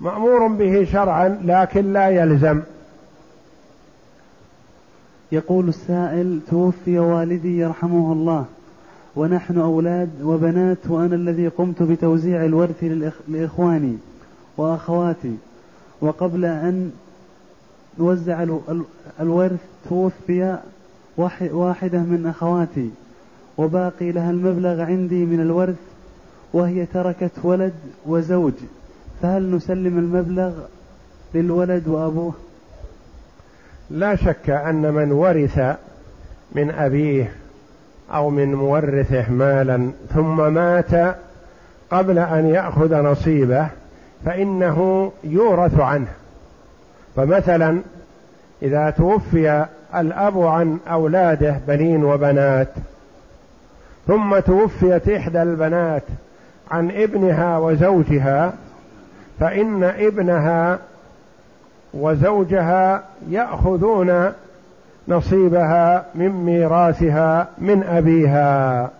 مأمور 0.00 0.46
به 0.46 0.84
شرعا 0.92 1.38
لكن 1.44 1.92
لا 1.92 2.08
يلزم. 2.08 2.60
يقول 5.32 5.68
السائل 5.68 6.40
توفي 6.50 6.98
والدي 6.98 7.58
يرحمه 7.58 8.12
الله 8.12 8.44
ونحن 9.16 9.58
أولاد 9.58 10.10
وبنات 10.22 10.78
وأنا 10.88 11.14
الذي 11.14 11.48
قمت 11.48 11.82
بتوزيع 11.82 12.44
الورث 12.44 12.84
لإخواني 13.28 13.96
وأخواتي. 14.56 15.36
وقبل 16.00 16.44
أن 16.44 16.90
نوزع 17.98 18.46
الورث 19.20 19.60
توفي 19.88 20.58
واحدة 21.40 21.98
من 21.98 22.26
أخواتي 22.26 22.90
وباقي 23.58 24.12
لها 24.12 24.30
المبلغ 24.30 24.80
عندي 24.80 25.24
من 25.24 25.40
الورث 25.40 25.78
وهي 26.52 26.86
تركت 26.86 27.32
ولد 27.42 27.74
وزوج. 28.06 28.52
فهل 29.22 29.50
نسلم 29.50 29.98
المبلغ 29.98 30.52
للولد 31.34 31.88
وأبوه؟ 31.88 32.32
لا 33.90 34.16
شك 34.16 34.50
أن 34.50 34.94
من 34.94 35.12
ورث 35.12 35.60
من 36.52 36.70
أبيه 36.70 37.32
أو 38.14 38.30
من 38.30 38.54
مورثه 38.54 39.32
مالا 39.32 39.90
ثم 40.14 40.52
مات 40.52 41.16
قبل 41.90 42.18
أن 42.18 42.46
يأخذ 42.46 42.94
نصيبه 43.02 43.68
فإنه 44.24 45.12
يورث 45.24 45.80
عنه. 45.80 46.08
فمثلا 47.16 47.80
إذا 48.62 48.90
توفي 48.90 49.66
الأب 49.94 50.38
عن 50.38 50.78
أولاده 50.90 51.60
بنين 51.66 52.04
وبنات 52.04 52.68
ثم 54.06 54.38
توفيت 54.38 55.08
إحدى 55.08 55.42
البنات 55.42 56.02
عن 56.70 56.90
ابنها 56.90 57.58
وزوجها 57.58 58.52
فإن 59.40 59.84
ابنها 59.84 60.78
وزوجها 61.94 63.02
يأخذون 63.30 64.32
نصيبها 65.08 66.06
من 66.14 66.28
ميراثها 66.28 67.48
من 67.58 67.82
أبيها. 67.82 68.90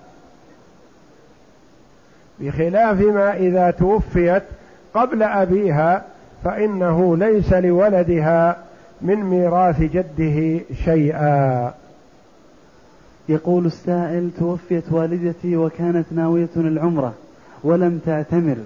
بخلاف 2.41 3.01
ما 3.01 3.37
إذا 3.37 3.71
توفيت 3.71 4.43
قبل 4.95 5.23
أبيها 5.23 6.05
فإنه 6.45 7.17
ليس 7.17 7.53
لولدها 7.53 8.57
من 9.03 9.17
ميراث 9.17 9.83
جده 9.83 10.61
شيئا. 10.85 11.73
يقول 13.29 13.67
السائل 13.67 14.31
توفيت 14.39 14.93
والدتي 14.93 15.57
وكانت 15.57 16.07
ناوية 16.11 16.49
العمرة 16.57 17.15
ولم 17.65 18.01
تعتمر. 18.07 18.57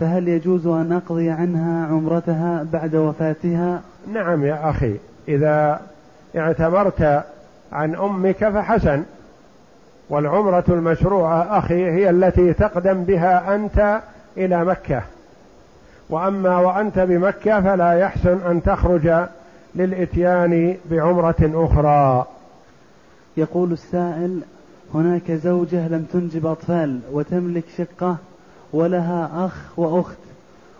فهل 0.00 0.28
يجوز 0.28 0.66
أن 0.66 0.92
أقضي 0.92 1.30
عنها 1.30 1.86
عمرتها 1.86 2.66
بعد 2.72 2.94
وفاتها؟ 2.94 3.80
نعم 4.12 4.44
يا 4.44 4.70
أخي 4.70 4.96
إذا 5.28 5.80
اعتمرت 6.36 7.24
عن 7.72 7.94
أمك 7.94 8.48
فحسن 8.48 9.02
والعمرة 10.10 10.64
المشروعة 10.68 11.58
أخي 11.58 11.90
هي 11.90 12.10
التي 12.10 12.52
تقدم 12.52 13.04
بها 13.04 13.54
أنت 13.54 14.00
إلى 14.36 14.64
مكة. 14.64 15.02
وأما 16.10 16.58
وأنت 16.58 16.98
بمكة 16.98 17.60
فلا 17.60 17.92
يحسن 17.92 18.38
أن 18.50 18.62
تخرج 18.62 19.26
للإتيان 19.74 20.76
بعمرة 20.90 21.34
أخرى. 21.40 22.26
يقول 23.36 23.72
السائل 23.72 24.40
هناك 24.94 25.32
زوجة 25.32 25.88
لم 25.88 26.06
تنجب 26.12 26.46
أطفال 26.46 27.00
وتملك 27.12 27.64
شقة 27.76 28.16
ولها 28.72 29.46
أخ 29.46 29.78
وأخت 29.78 30.16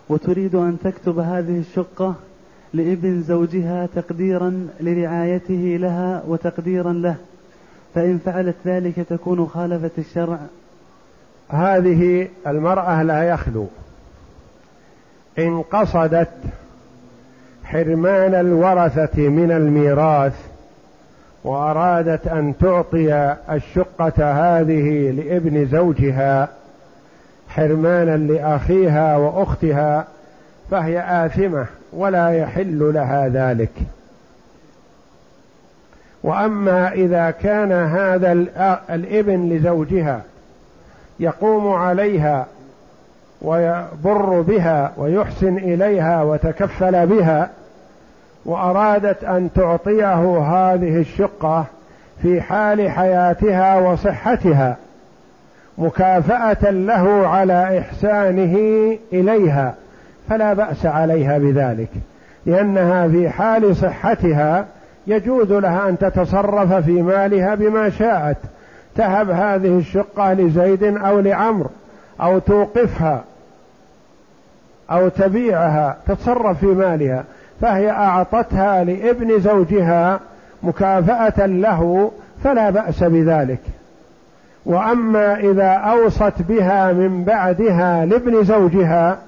وتريد 0.09 0.55
أن 0.55 0.77
تكتب 0.85 1.19
هذه 1.19 1.59
الشقة 1.59 2.15
لابن 2.75 3.23
زوجها 3.23 3.89
تقديرا 3.95 4.69
لرعايته 4.81 5.77
لها 5.81 6.23
وتقديرا 6.27 6.93
له. 6.93 7.17
فإن 7.95 8.19
فعلت 8.19 8.57
ذلك 8.67 9.07
تكون 9.11 9.47
خالفت 9.47 9.99
الشرع. 9.99 10.39
هذه 11.49 12.29
المرأة 12.47 13.03
لا 13.03 13.23
يخلو. 13.23 13.67
إن 15.39 15.63
قصدت 15.63 16.31
حرمان 17.65 18.35
الورثة 18.35 19.29
من 19.29 19.53
الميراث 19.53 20.37
وأرادت 21.45 22.27
أن 22.27 22.55
تعطي 22.61 23.37
الشقة 23.51 24.13
هذه 24.33 25.11
لابن 25.11 25.67
زوجها 25.67 26.49
حرمانا 27.55 28.17
لأخيها 28.17 29.17
وأختها 29.17 30.05
فهي 30.71 31.27
آثمة 31.27 31.67
ولا 31.93 32.31
يحل 32.31 32.91
لها 32.95 33.29
ذلك. 33.29 33.73
وأما 36.23 36.93
إذا 36.93 37.31
كان 37.31 37.73
هذا 37.73 38.33
الابن 38.91 39.49
لزوجها 39.49 40.23
يقوم 41.21 41.73
عليها 41.73 42.47
ويبر 43.43 44.41
بها 44.41 44.93
ويحسن 44.97 45.57
إليها 45.59 46.23
وتكفل 46.23 47.07
بها 47.07 47.51
وأرادت 48.45 49.25
أن 49.25 49.51
تعطيه 49.55 50.39
هذه 50.39 51.01
الشقة 51.01 51.65
في 52.23 52.41
حال 52.41 52.91
حياتها 52.91 53.79
وصحتها 53.79 54.77
مكافأة 55.79 56.71
له 56.71 57.29
على 57.29 57.79
إحسانه 57.79 58.57
إليها 59.13 59.75
فلا 60.29 60.53
بأس 60.53 60.87
عليها 60.87 61.39
بذلك 61.39 61.91
لأنها 62.47 63.09
في 63.09 63.29
حال 63.29 63.77
صحتها 63.77 64.67
يجوز 65.07 65.53
لها 65.53 65.89
أن 65.89 65.99
تتصرف 65.99 66.73
في 66.73 67.03
مالها 67.03 67.55
بما 67.55 67.91
شاءت. 67.91 68.37
تهب 68.97 69.31
هذه 69.31 69.79
الشقة 69.79 70.33
لزيد 70.33 70.83
أو 70.85 71.21
لعمر 71.21 71.67
أو 72.21 72.39
توقفها 72.39 73.25
أو 74.91 75.09
تبيعها 75.09 75.97
تتصرف 76.07 76.59
في 76.59 76.67
مالها 76.67 77.25
فهي 77.61 77.91
أعطتها 77.91 78.85
لابن 78.85 79.41
زوجها 79.41 80.21
مكافأة 80.63 81.47
له 81.47 82.11
فلا 82.45 82.71
بأس 82.71 83.05
بذلك. 83.05 83.61
وأما 84.67 85.41
إذا 85.41 85.69
أوصت 85.69 86.43
بها 86.49 86.93
من 86.93 87.25
بعدها 87.25 88.07
لابن 88.07 88.45
زوجها 88.45 89.19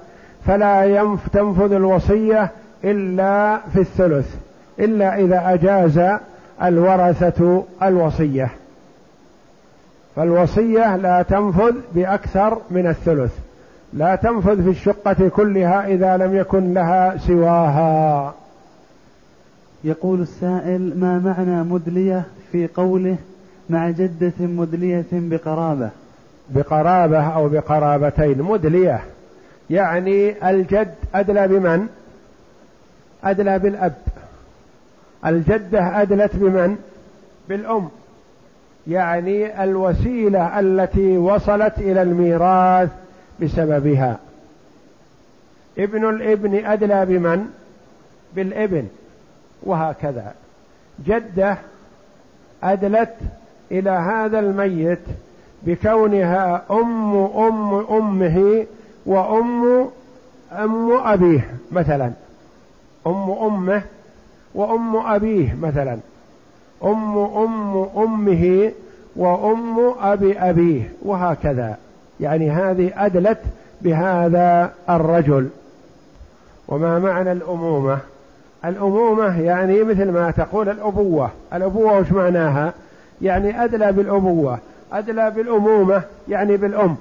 فلا 0.45 1.17
تنفذ 1.33 1.71
الوصية 1.71 2.51
إلا 2.83 3.59
في 3.73 3.79
الثلث 3.79 4.35
إلا 4.79 5.19
إذا 5.19 5.53
أجاز 5.53 6.19
الورثة 6.63 7.63
الوصية. 7.83 8.49
فالوصية 10.15 10.95
لا 10.95 11.21
تنفذ 11.21 11.75
بأكثر 11.95 12.57
من 12.71 12.87
الثلث 12.87 13.31
لا 13.93 14.15
تنفذ 14.15 14.63
في 14.63 14.69
الشقة 14.69 15.29
كلها 15.29 15.87
إذا 15.87 16.17
لم 16.17 16.35
يكن 16.35 16.73
لها 16.73 17.17
سواها. 17.17 18.33
يقول 19.83 20.21
السائل 20.21 20.99
ما 20.99 21.19
معنى 21.19 21.63
مدلية 21.63 22.23
في 22.51 22.67
قوله 22.67 23.17
مع 23.69 23.89
جدة 23.89 24.33
مدلية 24.39 25.05
بقرابة. 25.11 25.89
بقرابة 26.49 27.23
أو 27.23 27.49
بقرابتين. 27.49 28.41
مدلية 28.41 29.03
يعني 29.69 30.49
الجد 30.49 30.95
أدلى 31.15 31.47
بمن؟ 31.47 31.87
أدلى 33.23 33.59
بالأب. 33.59 33.93
الجدة 35.25 36.01
أدلت 36.01 36.35
بمن؟ 36.35 36.77
بالأم. 37.49 37.89
يعني 38.87 39.63
الوسيلة 39.63 40.59
التي 40.59 41.17
وصلت 41.17 41.77
إلى 41.77 42.01
الميراث 42.01 42.89
بسببها. 43.41 44.19
ابن 45.77 46.09
الابن 46.09 46.65
أدلى 46.65 47.05
بمن؟ 47.05 47.45
بالابن 48.35 48.87
وهكذا. 49.63 50.33
جدة 51.05 51.57
أدلت 52.63 53.13
إلى 53.71 53.89
هذا 53.89 54.39
الميت 54.39 54.99
بكونها 55.63 56.63
أم 56.71 57.15
أم 57.15 57.73
أمه 57.73 58.65
وأم 59.05 59.87
أم 60.51 60.91
أبيه 60.91 61.49
مثلا. 61.71 62.11
أم 63.07 63.31
أمه 63.31 63.81
وأم 64.55 64.95
أبيه 64.95 65.55
مثلا. 65.61 65.97
أم 66.83 67.17
أم 67.17 67.87
أمه 67.97 68.71
وأم 69.15 69.93
أبي 69.99 70.39
أبيه 70.39 70.91
وهكذا. 71.01 71.77
يعني 72.19 72.51
هذه 72.51 72.91
أدلت 72.95 73.39
بهذا 73.81 74.73
الرجل. 74.89 75.49
وما 76.67 76.99
معنى 76.99 77.31
الأمومة؟ 77.31 77.97
الأمومة 78.65 79.41
يعني 79.41 79.83
مثل 79.83 80.11
ما 80.11 80.31
تقول 80.31 80.69
الأبوة. 80.69 81.29
الأبوة 81.53 81.99
وش 81.99 82.11
معناها؟ 82.11 82.73
يعني 83.21 83.63
أدلى 83.63 83.91
بالأبوة 83.91 84.59
أدلى 84.93 85.31
بالأمومة 85.31 86.03
يعني 86.29 86.57
بالأم 86.57 86.95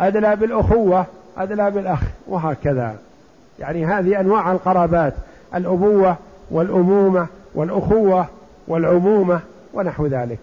أدلى 0.00 0.36
بالأخوة 0.36 1.06
أدلى 1.38 1.70
بالأخ 1.70 2.02
وهكذا. 2.28 2.94
يعني 3.58 3.86
هذه 3.86 4.20
أنواع 4.20 4.52
القرابات 4.52 5.14
الأبوة 5.54 6.16
والأمومة 6.50 7.26
والأخوة 7.54 8.26
والعمومة 8.68 9.40
ونحو 9.74 10.06
ذلك. 10.06 10.38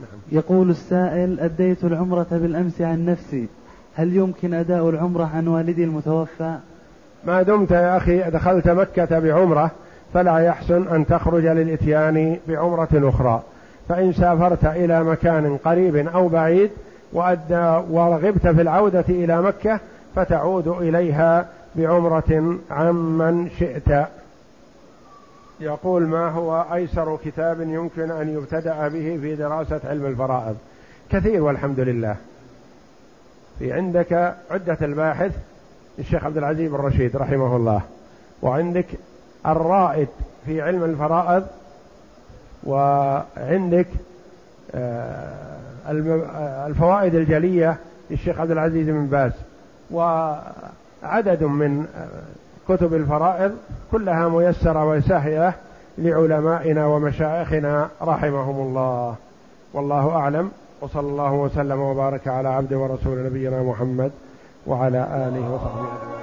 نعم. 0.00 0.20
يقول 0.32 0.70
السائل 0.70 1.40
أديت 1.40 1.84
العمرة 1.84 2.26
بالأمس 2.30 2.80
عن 2.80 3.06
نفسي 3.06 3.48
هل 3.94 4.16
يمكن 4.16 4.54
أداء 4.54 4.88
العمرة 4.88 5.30
عن 5.34 5.48
والدي 5.48 5.84
المتوفى؟ 5.84 6.56
ما 7.24 7.42
دمت 7.42 7.70
يا 7.70 7.96
أخي 7.96 8.22
دخلت 8.22 8.68
مكة 8.68 9.18
بعمرة 9.18 9.70
فلا 10.14 10.38
يحسن 10.38 10.88
أن 10.88 11.06
تخرج 11.06 11.46
للإتيان 11.46 12.36
بعمرة 12.48 12.88
أخرى. 12.92 13.42
فإن 13.88 14.12
سافرت 14.12 14.64
إلى 14.64 15.04
مكان 15.04 15.56
قريب 15.56 15.96
أو 15.96 16.28
بعيد 16.28 16.70
وأدى 17.12 17.84
ورغبت 17.90 18.46
في 18.46 18.62
العودة 18.62 19.04
إلى 19.08 19.42
مكة 19.42 19.80
فتعود 20.16 20.68
إليها 20.68 21.48
بعمرة 21.76 22.58
عمن 22.70 23.50
شئت. 23.58 24.06
يقول 25.60 26.02
ما 26.02 26.28
هو 26.28 26.66
أيسر 26.74 27.18
كتاب 27.24 27.60
يمكن 27.60 28.10
أن 28.10 28.28
يبتدأ 28.28 28.88
به 28.88 29.18
في 29.20 29.36
دراسة 29.36 29.80
علم 29.84 30.06
الفرائض؟ 30.06 30.56
كثير 31.10 31.42
والحمد 31.42 31.80
لله. 31.80 32.16
في 33.58 33.72
عندك 33.72 34.34
عدة 34.50 34.78
الباحث 34.82 35.32
الشيخ 35.98 36.24
عبد 36.24 36.36
العزيز 36.36 36.70
بن 36.70 36.76
رشيد 36.76 37.16
رحمه 37.16 37.56
الله 37.56 37.82
وعندك 38.42 38.86
الرائد 39.46 40.08
في 40.46 40.62
علم 40.62 40.84
الفرائض 40.84 41.46
وعندك 42.64 43.86
آه، 44.74 45.52
الفوائد 46.66 47.14
الجلية 47.14 47.76
للشيخ 48.10 48.40
عبد 48.40 48.50
العزيز 48.50 48.88
بن 48.88 49.06
باز 49.06 49.32
وعدد 49.90 51.42
من 51.42 51.86
كتب 52.68 52.94
الفرائض 52.94 53.52
كلها 53.92 54.28
ميسرة 54.28 54.88
وسهلة 54.88 55.54
لعلمائنا 55.98 56.86
ومشايخنا 56.86 57.88
رحمهم 58.02 58.60
الله. 58.60 59.14
والله 59.74 60.10
أعلم 60.16 60.50
وصلى 60.80 61.08
الله 61.08 61.32
وسلم 61.32 61.80
وبارك 61.80 62.28
على 62.28 62.48
عبد 62.48 62.72
ورسول 62.72 63.26
نبينا 63.26 63.62
محمد 63.62 64.10
وعلى 64.66 64.98
آله 65.28 65.54
وصحبه 65.54 65.88
أجمعين. 66.02 66.22